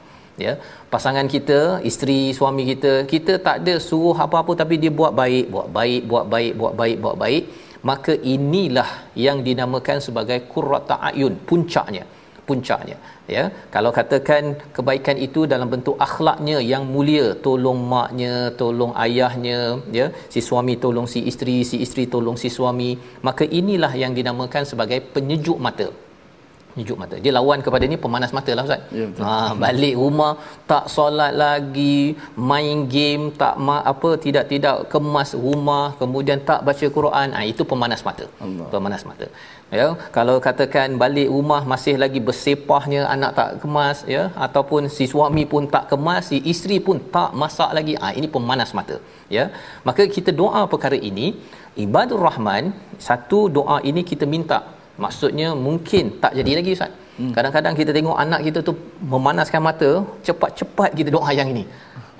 Ya, 0.44 0.52
pasangan 0.92 1.26
kita, 1.34 1.60
isteri, 1.90 2.20
suami 2.38 2.62
kita, 2.70 2.92
kita 3.12 3.34
tak 3.46 3.56
ada 3.62 3.74
suruh 3.88 4.16
apa-apa 4.24 4.52
tapi 4.62 4.74
dia 4.82 4.92
buat 4.98 5.12
baik, 5.20 5.46
buat 5.54 5.68
baik, 5.78 6.02
buat 6.10 6.26
baik, 6.34 6.52
buat 6.60 6.74
baik, 6.80 6.96
buat 7.04 7.16
baik. 7.24 7.44
Maka 7.90 8.12
inilah 8.34 8.90
yang 9.26 9.40
dinamakan 9.48 9.98
sebagai 10.06 10.38
qurrata 10.52 10.96
ayun, 11.08 11.34
puncaknya 11.48 12.04
puncaknya 12.48 12.96
ya 13.34 13.44
kalau 13.74 13.90
katakan 13.98 14.42
kebaikan 14.76 15.16
itu 15.26 15.40
dalam 15.52 15.68
bentuk 15.74 15.96
akhlaknya 16.06 16.56
yang 16.72 16.84
mulia 16.94 17.26
tolong 17.46 17.80
maknya 17.94 18.34
tolong 18.60 18.92
ayahnya 19.04 19.58
ya 19.98 20.06
si 20.34 20.42
suami 20.48 20.74
tolong 20.84 21.08
si 21.14 21.22
isteri 21.30 21.58
si 21.70 21.78
isteri 21.86 22.04
tolong 22.14 22.38
si 22.42 22.50
suami 22.58 22.90
maka 23.28 23.46
inilah 23.60 23.92
yang 24.02 24.14
dinamakan 24.18 24.64
sebagai 24.72 25.00
penyejuk 25.14 25.58
mata 25.68 25.88
nyejuk 26.78 26.98
mata. 27.02 27.16
Dia 27.24 27.32
lawan 27.38 27.60
kepada 27.66 27.84
ni 27.90 27.96
pemanas 28.04 28.30
mata 28.36 28.52
lah 28.56 28.64
Ustaz. 28.68 28.82
Ya, 28.98 29.06
ha, 29.26 29.32
balik 29.64 29.94
rumah 30.02 30.32
tak 30.70 30.84
solat 30.94 31.32
lagi, 31.44 31.98
main 32.50 32.78
game, 32.94 33.24
tak 33.42 33.54
ma- 33.66 33.84
apa 33.92 34.10
tidak-tidak 34.24 34.76
kemas 34.92 35.32
rumah, 35.44 35.84
kemudian 36.00 36.40
tak 36.50 36.60
baca 36.68 36.86
Quran. 36.98 37.28
Ah 37.36 37.42
ha, 37.44 37.48
itu 37.52 37.62
pemanas 37.72 38.02
mata. 38.08 38.26
Allah. 38.44 38.68
Pemanas 38.74 39.02
mata. 39.10 39.26
Ya, 39.74 39.86
kalau 40.16 40.34
katakan 40.46 40.94
balik 41.02 41.28
rumah 41.34 41.62
masih 41.70 41.94
lagi 42.02 42.20
bersepahnya 42.26 43.00
anak 43.14 43.30
tak 43.38 43.48
kemas 43.62 43.98
ya 44.14 44.22
ataupun 44.46 44.86
si 44.96 45.04
suami 45.12 45.42
pun 45.52 45.66
tak 45.74 45.84
kemas, 45.90 46.30
si 46.30 46.38
isteri 46.52 46.78
pun 46.86 46.98
tak 47.14 47.30
masak 47.42 47.70
lagi. 47.78 47.94
Ah 47.98 48.10
ha, 48.10 48.14
ini 48.18 48.28
pemanas 48.36 48.70
mata. 48.78 48.96
Ya. 49.36 49.44
Maka 49.88 50.06
kita 50.16 50.30
doa 50.42 50.62
perkara 50.72 50.98
ini 51.10 51.28
Ibadur 51.84 52.22
Rahman 52.26 52.72
satu 53.08 53.40
doa 53.56 53.78
ini 53.90 54.02
kita 54.10 54.24
minta 54.34 54.58
maksudnya 55.04 55.48
mungkin 55.66 56.04
tak 56.22 56.32
jadi 56.38 56.52
lagi 56.58 56.70
ustaz 56.76 56.92
hmm. 57.20 57.32
kadang-kadang 57.36 57.74
kita 57.80 57.90
tengok 57.96 58.16
anak 58.24 58.40
kita 58.46 58.58
tu 58.68 58.72
memanaskan 59.12 59.62
mata 59.68 59.90
cepat-cepat 60.26 60.90
kita 60.98 61.10
doa 61.16 61.30
yang 61.38 61.48
ini 61.54 61.64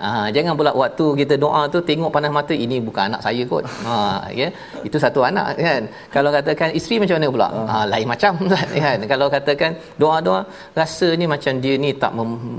Ha, 0.04 0.08
jangan 0.36 0.52
pula 0.58 0.70
waktu 0.80 1.04
kita 1.20 1.34
doa 1.44 1.60
tu 1.74 1.78
tengok 1.88 2.10
panas 2.14 2.32
mata 2.38 2.54
ini 2.64 2.76
bukan 2.86 3.02
anak 3.08 3.20
saya 3.26 3.42
kot. 3.52 3.64
Ha 3.88 3.94
ya. 4.40 4.48
Itu 4.88 4.96
satu 5.04 5.20
anak 5.28 5.46
kan. 5.66 5.82
Kalau 6.14 6.30
katakan 6.36 6.68
isteri 6.78 6.96
macam 7.02 7.16
mana 7.18 7.28
pula? 7.36 7.48
Ha 7.70 7.76
lain 7.92 8.06
macam 8.12 8.32
kan. 8.84 8.98
Kalau 9.12 9.26
katakan 9.36 9.70
doa-doa 10.02 10.40
rasa 10.80 11.08
ni 11.20 11.26
macam 11.34 11.52
dia 11.64 11.74
ni 11.84 11.92
tak 12.02 12.12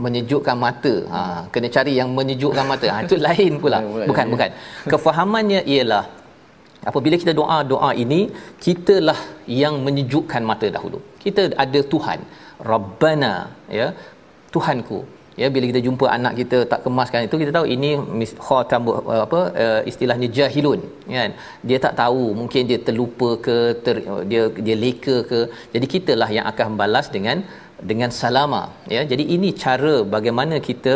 menyejukkan 0.05 0.57
mata. 0.65 0.95
Ha 1.13 1.21
kena 1.53 1.69
cari 1.77 1.93
yang 2.01 2.09
menyejukkan 2.19 2.65
mata. 2.71 2.87
Ha 2.93 2.97
itu 3.07 3.17
lain 3.27 3.53
pula. 3.65 3.79
Bukan 4.09 4.25
bukan. 4.33 4.49
Kefahamannya 4.93 5.61
ialah 5.75 6.05
apabila 6.89 7.15
kita 7.23 7.33
doa 7.41 7.57
doa 7.71 7.91
ini 8.03 8.19
kitalah 8.65 9.19
yang 9.61 9.75
menyejukkan 9.85 10.41
mata 10.49 10.67
dahulu 10.75 10.99
kita 11.23 11.43
ada 11.63 11.79
Tuhan 11.93 12.19
Rabbana 12.71 13.33
ya 13.79 13.87
Tuhanku 14.55 14.99
ya 15.41 15.47
bila 15.55 15.65
kita 15.71 15.81
jumpa 15.87 16.05
anak 16.17 16.33
kita 16.41 16.57
tak 16.71 16.81
kemaskan 16.85 17.27
itu 17.27 17.35
kita 17.41 17.51
tahu 17.57 17.67
ini 17.75 17.89
khatam 18.47 18.81
apa 19.25 19.39
uh, 19.65 19.81
istilahnya 19.91 20.27
jahilun 20.37 20.81
kan? 21.17 21.31
Dia 21.69 21.77
tak 21.85 21.93
tahu 22.01 22.23
mungkin 22.39 22.61
dia 22.71 22.79
terlupa 22.87 23.29
ke 23.47 23.57
ter, 23.85 23.95
dia 24.31 24.43
dia 24.67 24.75
leka 24.85 25.17
ke. 25.31 25.39
Jadi 25.75 25.85
kitalah 25.93 26.29
yang 26.37 26.45
akan 26.51 26.65
membalas 26.73 27.07
dengan 27.15 27.39
dengan 27.89 28.11
salama 28.19 28.61
ya? 28.95 29.01
Jadi 29.11 29.23
ini 29.35 29.49
cara 29.63 29.95
bagaimana 30.15 30.55
kita 30.69 30.95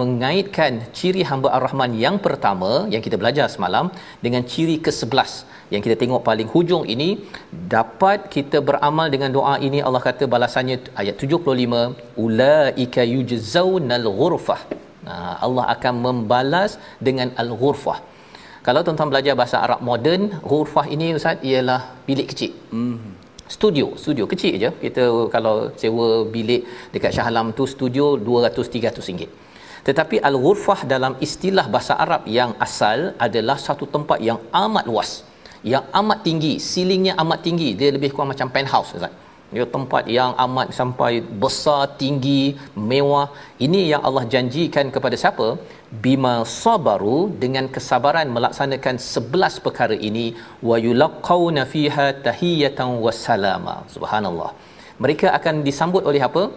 mengaitkan 0.00 0.72
ciri 0.98 1.22
hamba 1.30 1.50
ar-rahman 1.58 1.92
yang 2.04 2.18
pertama 2.26 2.72
yang 2.94 3.04
kita 3.06 3.18
belajar 3.22 3.46
semalam 3.54 3.88
dengan 4.26 4.44
ciri 4.52 4.76
ke-11 4.86 5.32
yang 5.72 5.82
kita 5.84 5.96
tengok 6.02 6.22
paling 6.28 6.48
hujung 6.54 6.84
ini 6.94 7.08
dapat 7.76 8.18
kita 8.34 8.58
beramal 8.68 9.06
dengan 9.14 9.30
doa 9.36 9.54
ini 9.68 9.78
Allah 9.86 10.02
kata 10.08 10.24
balasannya 10.34 10.76
ayat 11.00 11.24
75 11.24 12.20
ulaika 12.24 13.02
yujzaunal 13.14 14.08
ghurfah. 14.20 14.60
Nah 15.06 15.32
Allah 15.46 15.64
akan 15.74 15.94
membalas 16.06 16.72
dengan 17.06 17.28
al-ghurfah. 17.42 17.98
Kalau 18.66 18.80
tuan-tuan 18.86 19.10
belajar 19.12 19.34
bahasa 19.40 19.56
Arab 19.66 19.80
moden 19.88 20.22
ghurfah 20.50 20.86
ini 20.94 21.06
ustaz 21.18 21.44
ialah 21.50 21.80
bilik 22.08 22.26
kecil. 22.32 22.52
Hmm. 22.72 22.96
Studio 23.56 23.86
studio 24.02 24.24
kecil 24.32 24.54
je. 24.62 24.70
Kita 24.84 25.04
kalau 25.34 25.54
sewa 25.82 26.08
bilik 26.34 26.64
dekat 26.94 27.12
Shah 27.16 27.28
Alam 27.30 27.52
tu 27.58 27.64
studio 27.74 28.06
200 28.16 28.74
300 28.76 29.08
ringgit. 29.08 29.30
Tetapi 29.88 30.16
al-ghurfah 30.28 30.80
dalam 30.92 31.12
istilah 31.26 31.64
bahasa 31.74 31.94
Arab 32.04 32.22
yang 32.38 32.50
asal 32.66 32.98
adalah 33.26 33.56
satu 33.68 33.84
tempat 33.94 34.18
yang 34.28 34.40
amat 34.64 34.84
luas 34.90 35.10
yang 35.72 35.84
amat 36.00 36.18
tinggi 36.26 36.52
ceilingnya 36.70 37.14
amat 37.22 37.40
tinggi 37.46 37.68
dia 37.78 37.90
lebih 37.96 38.10
kurang 38.14 38.30
macam 38.34 38.48
penthouse 38.56 38.92
ustaz. 38.98 39.14
Dia 39.48 39.64
tempat 39.74 40.04
yang 40.16 40.36
amat 40.44 40.76
sampai 40.78 41.24
besar 41.42 41.96
tinggi 42.00 42.52
mewah. 42.90 43.32
Ini 43.66 43.80
yang 43.96 44.02
Allah 44.08 44.24
janjikan 44.34 44.92
kepada 44.92 45.16
siapa? 45.22 45.56
Bima 46.04 46.34
sabaru 46.44 47.32
dengan 47.42 47.64
kesabaran 47.74 48.28
melaksanakan 48.36 49.00
11 49.00 49.64
perkara 49.64 49.96
ini 50.08 50.26
wa 50.68 50.76
yulqauna 50.86 51.64
fiha 51.72 52.06
tahiyatan 52.28 53.00
wassalama 53.04 53.88
subhanallah. 53.94 54.52
Mereka 55.00 55.32
akan 55.38 55.64
disambut 55.68 56.04
oleh 56.04 56.20
apa? 56.28 56.52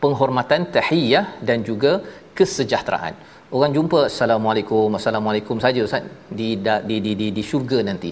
Penghormatan 0.00 0.72
tahiyah 0.76 1.26
dan 1.48 1.60
juga 1.68 2.00
kesejahteraan 2.38 3.14
orang 3.56 3.72
jumpa 3.76 4.00
assalamualaikum 4.10 4.96
assalamualaikum 4.98 5.56
saja 5.64 5.80
ustaz. 5.88 6.04
Di 6.38 6.48
di 6.88 6.96
di 7.04 7.12
di, 7.20 7.26
di 7.36 7.42
syurga 7.50 7.78
nanti 7.90 8.10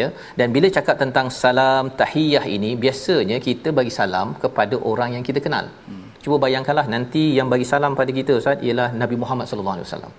ya. 0.00 0.08
Dan 0.38 0.48
bila 0.56 0.68
cakap 0.76 0.96
tentang 1.02 1.28
salam 1.42 1.84
tahiyah 2.00 2.44
ini 2.56 2.70
biasanya 2.84 3.38
kita 3.48 3.70
bagi 3.78 3.92
salam 4.00 4.34
kepada 4.44 4.78
orang 4.90 5.12
yang 5.16 5.26
kita 5.28 5.42
kenal. 5.46 5.68
Hmm. 5.88 6.04
cuba 6.22 6.36
bayangkanlah 6.44 6.86
nanti 6.94 7.20
yang 7.38 7.48
bagi 7.52 7.66
salam 7.72 7.92
pada 7.98 8.12
kita 8.18 8.32
ustaz 8.40 8.64
ialah 8.68 8.88
Nabi 9.02 9.16
Muhammad 9.22 9.46
sallallahu 9.50 9.76
alaihi 9.78 9.88
wasallam 9.88 10.12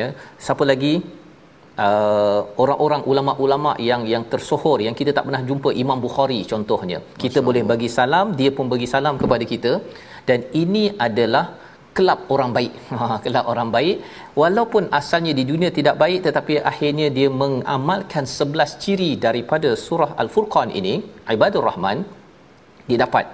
ya. 0.00 0.08
Siapa 0.46 0.66
lagi? 0.72 0.94
Uh, 1.84 2.40
orang-orang 2.62 3.02
ulama-ulama 3.10 3.70
yang 3.88 4.02
yang 4.12 4.22
tersohor 4.32 4.78
yang 4.84 4.94
kita 5.00 5.10
tak 5.16 5.24
pernah 5.28 5.42
jumpa. 5.48 5.70
Imam 5.82 5.98
Bukhari 6.04 6.40
contohnya. 6.52 6.98
Kita 7.22 7.38
boleh 7.48 7.62
bagi 7.70 7.88
salam 7.96 8.32
dia 8.38 8.50
pun 8.58 8.66
bagi 8.74 8.88
salam 8.94 9.14
kepada 9.22 9.44
kita. 9.52 9.72
Dan 10.28 10.40
ini 10.62 10.84
adalah 11.06 11.44
kelab 11.96 12.20
orang 12.34 12.50
baik. 12.56 12.72
Ha, 12.96 13.06
kelab 13.24 13.44
orang 13.52 13.70
baik 13.76 13.96
walaupun 14.40 14.84
asalnya 14.98 15.32
di 15.38 15.44
dunia 15.50 15.70
tidak 15.78 15.96
baik 16.02 16.20
tetapi 16.26 16.54
akhirnya 16.70 17.08
dia 17.16 17.28
mengamalkan 17.42 18.24
11 18.40 18.82
ciri 18.82 19.10
daripada 19.26 19.70
surah 19.86 20.10
Al-Furqan 20.22 20.70
ini, 20.80 20.94
Ibadur 21.34 21.64
Rahman 21.68 21.98
didapat 22.90 23.24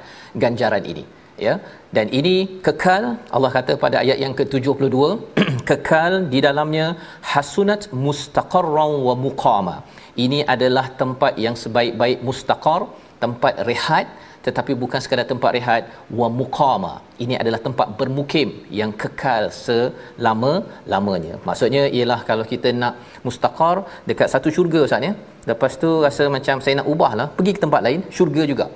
ganjaran 0.42 0.84
ini. 0.92 1.04
Ya. 1.46 1.54
Dan 1.96 2.06
ini 2.18 2.34
kekal 2.66 3.04
Allah 3.36 3.50
kata 3.56 3.72
pada 3.84 3.96
ayat 4.04 4.18
yang 4.24 4.34
ke-72 4.38 4.96
kekal 5.70 6.12
di 6.32 6.38
dalamnya 6.46 6.86
hasunat 7.32 7.82
mustaqarran 8.04 8.92
wa 9.06 9.14
muqama. 9.24 9.76
Ini 10.24 10.40
adalah 10.54 10.86
tempat 11.00 11.40
yang 11.44 11.56
sebaik-baik 11.62 12.18
mustaqar, 12.28 12.80
tempat 13.24 13.54
rehat 13.70 14.06
tetapi 14.46 14.72
bukan 14.82 15.00
sekadar 15.04 15.26
tempat 15.32 15.50
rehat 15.56 15.82
wa 16.20 16.28
muqama 16.38 16.92
ini 17.24 17.34
adalah 17.42 17.60
tempat 17.66 17.88
bermukim 17.98 18.48
yang 18.80 18.92
kekal 19.02 19.44
selama 19.64 20.52
lamanya 20.92 21.34
maksudnya 21.48 21.82
ialah 21.98 22.20
kalau 22.30 22.46
kita 22.52 22.70
nak 22.82 22.94
mustaqar 23.26 23.76
dekat 24.10 24.30
satu 24.34 24.50
syurga 24.56 24.80
ustaz 24.86 25.08
ya 25.08 25.12
lepas 25.50 25.74
tu 25.82 25.90
rasa 26.06 26.26
macam 26.36 26.58
saya 26.64 26.76
nak 26.80 26.88
ubahlah 26.94 27.28
pergi 27.38 27.54
ke 27.58 27.62
tempat 27.66 27.82
lain 27.88 28.02
syurga 28.18 28.44
juga 28.54 28.68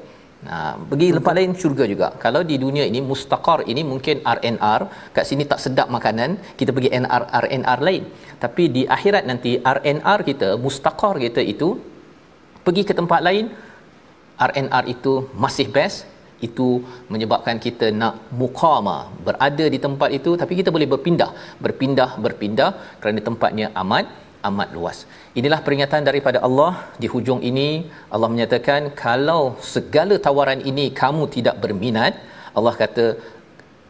Ha, 0.44 0.56
pergi 0.90 1.06
tempat 1.16 1.34
lain 1.38 1.50
syurga 1.60 1.84
juga. 1.92 2.08
Kalau 2.24 2.40
di 2.50 2.56
dunia 2.64 2.84
ini 2.90 3.00
mustaqar 3.10 3.58
ini 3.72 3.82
mungkin 3.90 4.16
RNR, 4.34 4.80
kat 5.16 5.24
sini 5.28 5.44
tak 5.52 5.60
sedap 5.64 5.88
makanan, 5.96 6.30
kita 6.58 6.70
pergi 6.76 6.90
NR 7.02 7.22
RNR 7.42 7.78
lain. 7.88 8.02
Tapi 8.44 8.64
di 8.76 8.82
akhirat 8.96 9.24
nanti 9.30 9.52
RNR 9.76 10.20
kita, 10.28 10.48
mustaqar 10.64 11.14
kita 11.24 11.42
itu 11.54 11.68
pergi 12.66 12.82
ke 12.88 12.94
tempat 13.00 13.20
lain 13.26 13.46
RNR 14.48 14.84
itu 14.94 15.12
masih 15.44 15.66
best 15.76 16.04
itu 16.46 16.68
menyebabkan 17.12 17.56
kita 17.66 17.86
nak 18.00 18.14
muqama 18.40 18.98
berada 19.26 19.66
di 19.74 19.78
tempat 19.86 20.10
itu 20.18 20.30
tapi 20.40 20.52
kita 20.60 20.70
boleh 20.74 20.88
berpindah 20.92 21.30
berpindah 21.64 22.10
berpindah 22.24 22.70
kerana 23.00 23.20
tempatnya 23.28 23.68
amat 23.82 24.06
amat 24.48 24.68
luas. 24.76 24.98
Inilah 25.38 25.60
peringatan 25.66 26.02
daripada 26.08 26.38
Allah 26.46 26.72
di 27.02 27.06
hujung 27.12 27.40
ini 27.50 27.68
Allah 28.14 28.28
menyatakan 28.34 28.92
kalau 29.04 29.42
segala 29.74 30.16
tawaran 30.26 30.60
ini 30.70 30.86
kamu 31.02 31.24
tidak 31.36 31.56
berminat 31.64 32.14
Allah 32.58 32.74
kata 32.82 33.04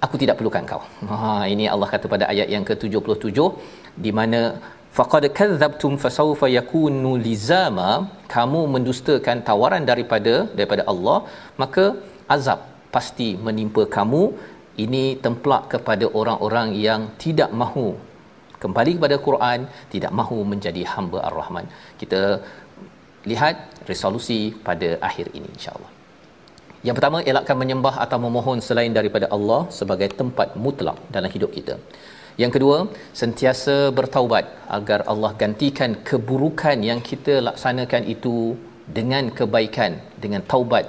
aku 0.04 0.16
tidak 0.22 0.36
perlukan 0.38 0.64
kau. 0.70 0.82
Ha 1.10 1.50
ini 1.54 1.66
Allah 1.74 1.88
kata 1.94 2.06
pada 2.14 2.24
ayat 2.32 2.48
yang 2.54 2.64
ke-77 2.68 3.38
di 4.04 4.10
mana 4.18 4.40
faqad 4.98 5.24
kadzabtum 5.38 5.92
fasawfa 6.04 6.46
yakunu 6.58 7.12
lizama. 7.26 7.90
Kamu 8.34 8.60
mendustakan 8.74 9.38
tawaran 9.48 9.84
daripada 9.90 10.34
daripada 10.58 10.82
Allah 10.92 11.18
maka 11.62 11.84
azab 12.36 12.60
pasti 12.96 13.30
menimpa 13.48 13.84
kamu. 13.98 14.24
Ini 14.84 15.04
templak 15.24 15.62
kepada 15.72 16.06
orang-orang 16.20 16.68
yang 16.86 17.02
tidak 17.22 17.50
mahu 17.60 17.86
kembali 18.62 18.92
kepada 18.98 19.16
Quran 19.26 19.60
tidak 19.94 20.12
mahu 20.18 20.38
menjadi 20.52 20.82
hamba 20.92 21.18
Ar-Rahman. 21.28 21.66
Kita 22.00 22.20
lihat 23.30 23.56
resolusi 23.90 24.40
pada 24.66 24.88
akhir 25.08 25.26
ini 25.38 25.48
insya-Allah. 25.56 25.90
Yang 26.86 26.96
pertama 26.98 27.18
elakkan 27.30 27.56
menyembah 27.62 27.94
atau 28.04 28.18
memohon 28.26 28.58
selain 28.68 28.92
daripada 28.98 29.26
Allah 29.36 29.60
sebagai 29.78 30.08
tempat 30.20 30.48
mutlak 30.64 30.98
dalam 31.14 31.30
hidup 31.36 31.50
kita 31.56 31.76
yang 32.42 32.52
kedua, 32.54 32.78
sentiasa 33.20 33.88
bertaubat 33.98 34.44
agar 34.76 35.00
Allah 35.12 35.32
gantikan 35.42 35.96
keburukan 36.08 36.76
yang 36.88 37.00
kita 37.00 37.34
laksanakan 37.48 38.02
itu 38.14 38.52
dengan 38.98 39.32
kebaikan, 39.38 39.92
dengan 40.24 40.42
taubat 40.50 40.86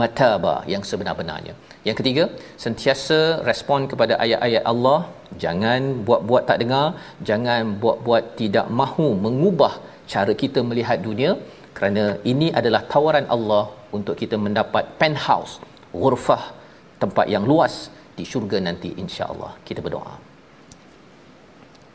mataba 0.00 0.54
yang 0.72 0.82
sebenar-benarnya. 0.88 1.54
Yang 1.88 1.96
ketiga, 2.00 2.24
sentiasa 2.64 3.18
respon 3.50 3.84
kepada 3.90 4.16
ayat-ayat 4.24 4.64
Allah, 4.72 5.00
jangan 5.44 5.80
buat-buat 6.08 6.42
tak 6.48 6.58
dengar, 6.64 6.86
jangan 7.28 7.76
buat-buat 7.82 8.36
tidak 8.40 8.66
mahu 8.80 9.08
mengubah 9.24 9.74
cara 10.12 10.32
kita 10.42 10.60
melihat 10.70 11.00
dunia 11.04 11.36
kerana 11.76 12.04
ini 12.32 12.48
adalah 12.60 12.82
tawaran 12.92 13.28
Allah 13.36 13.64
untuk 13.96 14.16
kita 14.22 14.36
mendapat 14.46 14.84
penthouse, 15.00 15.60
ghurfah, 15.92 16.44
tempat 17.02 17.28
yang 17.34 17.44
luas 17.44 17.92
di 18.18 18.24
syurga 18.24 18.58
nanti 18.68 18.90
insya-Allah. 19.02 19.52
Kita 19.68 19.84
berdoa. 19.84 20.27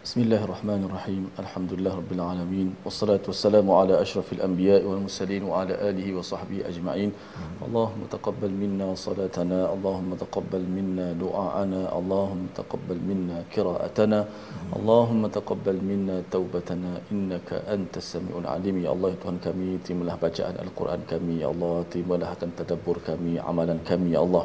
بسم 0.03 0.19
الله 0.27 0.43
الرحمن 0.43 0.81
الرحيم 0.91 1.23
الحمد 1.39 1.71
لله 1.79 1.93
رب 1.95 2.11
العالمين 2.11 2.67
والصلاة 2.83 3.23
والسلام 3.23 3.63
على 3.71 3.95
أشرف 4.03 4.33
الأنبياء 4.35 4.83
والمرسلين 4.83 5.43
وعلى 5.47 5.73
آله 5.89 6.07
وصحبه 6.19 6.59
أجمعين 6.67 7.11
اللهم 7.67 8.01
تقبل 8.11 8.51
منا 8.51 8.87
صلاتنا 8.99 9.59
اللهم 9.73 10.09
تقبل 10.23 10.63
منا 10.77 11.07
دعاءنا 11.23 11.81
اللهم 11.99 12.43
تقبل 12.59 12.97
منا 13.09 13.37
قراءتنا 13.55 14.19
اللهم 14.75 15.21
تقبل 15.27 15.77
منا 15.89 16.15
توبتنا 16.35 16.91
إنك 17.11 17.49
أنت 17.75 17.93
السميع 18.03 18.35
العليم 18.43 18.75
يا 18.83 18.91
الله 18.91 19.11
تهن 19.23 19.37
كمي 19.39 19.71
تملح 19.87 20.15
بجاء 20.19 20.51
القرآن 20.67 20.99
كمي 21.11 21.35
يا 21.39 21.47
الله 21.47 21.75
تملح 21.95 22.29
تدبر 22.59 22.95
كمي 23.07 23.39
عملا 23.39 23.75
كمي 23.87 24.11
يا 24.11 24.19
الله 24.19 24.43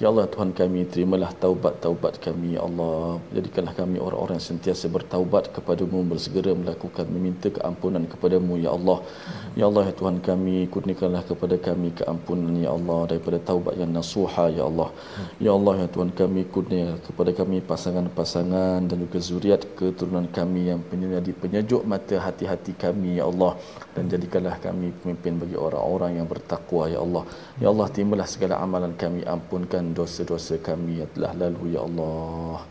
Ya 0.00 0.08
Allah 0.08 0.24
Tuhan 0.24 0.56
kami 0.56 0.88
terimalah 0.88 1.36
taubat-taubat 1.36 2.16
kami 2.16 2.56
Ya 2.56 2.64
Allah. 2.64 3.20
Jadikanlah 3.36 3.74
kami 3.76 4.00
orang-orang 4.00 4.40
yang 4.40 4.48
sentiasa 4.56 4.88
bertaubat 4.88 5.52
kepadamu 5.52 6.00
bersegera 6.08 6.56
melakukan 6.56 7.04
meminta 7.12 7.52
keampunan 7.52 8.08
kepadamu 8.08 8.56
Ya 8.56 8.72
Allah. 8.72 9.04
Ya 9.52 9.68
Allah 9.68 9.92
ya 9.92 9.94
Tuhan 10.00 10.24
kami 10.24 10.72
kurniakanlah 10.72 11.28
kepada 11.28 11.60
kami 11.60 11.92
keampunan 11.92 12.56
Ya 12.56 12.72
Allah 12.72 13.00
daripada 13.12 13.36
taubat 13.36 13.76
yang 13.76 13.92
nasuha 13.92 14.48
Ya 14.56 14.64
Allah. 14.64 14.88
Ya 15.36 15.52
Allah 15.52 15.84
ya 15.84 15.88
Tuhan 15.92 16.10
kami 16.16 16.48
kurnia 16.48 16.96
kepada 17.04 17.30
kami 17.36 17.60
pasangan-pasangan 17.60 18.88
dan 18.88 18.96
juga 18.96 19.20
zuriat 19.20 19.60
keturunan 19.76 20.24
kami 20.38 20.72
yang 20.72 20.80
menjadi 20.88 21.36
penyejuk 21.36 21.84
mata 21.84 22.16
hati-hati 22.16 22.72
kami 22.80 23.20
Ya 23.20 23.28
Allah. 23.28 23.60
Dan 23.92 24.08
jadikanlah 24.08 24.56
kami 24.56 24.96
pemimpin 25.04 25.36
bagi 25.36 25.56
orang-orang 25.60 26.16
yang 26.16 26.24
bertakwa 26.24 26.88
Ya 26.88 27.04
Allah. 27.04 27.28
Ya 27.60 27.68
Allah 27.68 27.86
terimalah 27.92 28.24
segala 28.24 28.56
amalan 28.56 28.96
kami 28.96 29.20
ampunkan 29.28 29.81
dosa-dosa 29.90 30.62
kami 30.62 31.02
yang 31.02 31.10
telah 31.10 31.34
lalu 31.34 31.74
ya 31.74 31.82
Allah. 31.82 32.62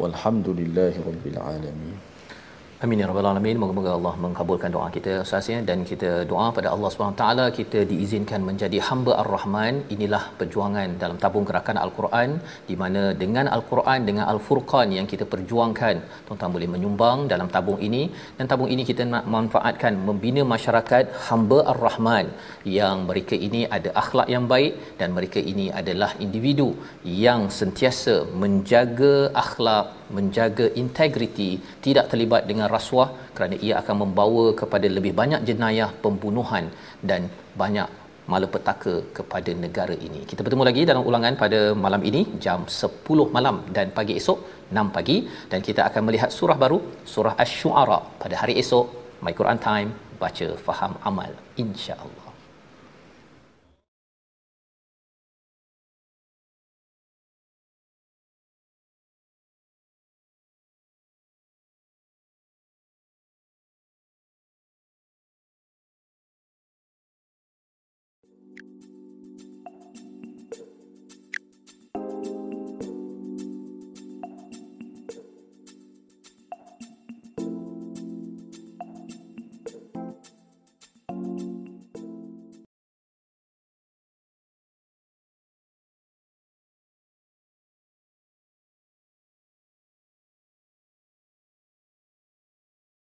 Walhamdulillahi 0.00 1.04
rabbil 1.04 1.40
alamin 1.40 2.15
Amin 2.84 3.00
ya 3.00 3.06
rabbal 3.08 3.26
alamin. 3.28 3.56
Moga-moga 3.60 3.90
Allah 3.98 4.12
mengabulkan 4.22 4.70
doa 4.74 4.88
kita 4.96 5.12
asasnya 5.22 5.58
dan 5.68 5.78
kita 5.90 6.10
doa 6.30 6.46
pada 6.56 6.68
Allah 6.74 6.88
Subhanahu 6.92 7.18
taala 7.20 7.46
kita 7.58 7.80
diizinkan 7.90 8.40
menjadi 8.48 8.78
hamba 8.88 9.12
Ar-Rahman. 9.22 9.74
Inilah 9.94 10.20
perjuangan 10.40 10.88
dalam 11.02 11.16
tabung 11.22 11.46
gerakan 11.50 11.80
Al-Quran 11.84 12.30
di 12.68 12.76
mana 12.82 13.02
dengan 13.22 13.48
Al-Quran 13.56 14.00
dengan 14.08 14.24
Al-Furqan 14.32 14.92
yang 14.98 15.08
kita 15.12 15.24
perjuangkan, 15.32 15.96
tuan-tuan 16.26 16.52
boleh 16.56 16.68
menyumbang 16.74 17.18
dalam 17.32 17.48
tabung 17.56 17.80
ini 17.88 18.02
dan 18.36 18.44
tabung 18.52 18.70
ini 18.74 18.84
kita 18.90 19.08
nak 19.14 19.24
manfaatkan 19.36 19.96
membina 20.08 20.44
masyarakat 20.54 21.16
hamba 21.28 21.60
Ar-Rahman 21.72 22.28
yang 22.78 23.08
mereka 23.08 23.38
ini 23.48 23.62
ada 23.78 23.92
akhlak 24.04 24.28
yang 24.36 24.46
baik 24.54 24.72
dan 25.00 25.16
mereka 25.16 25.40
ini 25.54 25.68
adalah 25.80 26.12
individu 26.26 26.68
yang 27.24 27.42
sentiasa 27.60 28.16
menjaga 28.44 29.16
akhlak 29.44 29.88
menjaga 30.16 30.66
integriti 30.82 31.50
tidak 31.86 32.06
terlibat 32.12 32.42
dengan 32.50 32.65
rasuah 32.74 33.08
kerana 33.36 33.54
ia 33.66 33.74
akan 33.82 33.96
membawa 34.02 34.44
kepada 34.60 34.88
lebih 34.96 35.12
banyak 35.20 35.40
jenayah 35.48 35.88
pembunuhan 36.04 36.66
dan 37.10 37.22
banyak 37.62 37.88
malapetaka 38.32 38.94
kepada 39.16 39.50
negara 39.64 39.94
ini. 40.08 40.20
Kita 40.30 40.40
bertemu 40.44 40.64
lagi 40.68 40.82
dalam 40.90 41.02
ulangan 41.10 41.34
pada 41.42 41.60
malam 41.84 42.02
ini 42.10 42.22
jam 42.44 42.62
10 42.66 43.34
malam 43.36 43.58
dan 43.76 43.94
pagi 43.98 44.16
esok 44.20 44.38
6 44.74 44.96
pagi. 44.96 45.18
Dan 45.50 45.60
kita 45.68 45.82
akan 45.88 46.02
melihat 46.08 46.30
surah 46.38 46.58
baru 46.64 46.78
surah 47.14 47.34
asy-syu'ara. 47.44 47.98
Pada 48.22 48.36
hari 48.42 48.56
esok 48.62 48.86
My 49.24 49.34
Quran 49.40 49.60
Time 49.68 49.90
baca 50.22 50.48
faham 50.66 50.94
amal 51.10 51.30
insya-Allah 51.64 52.25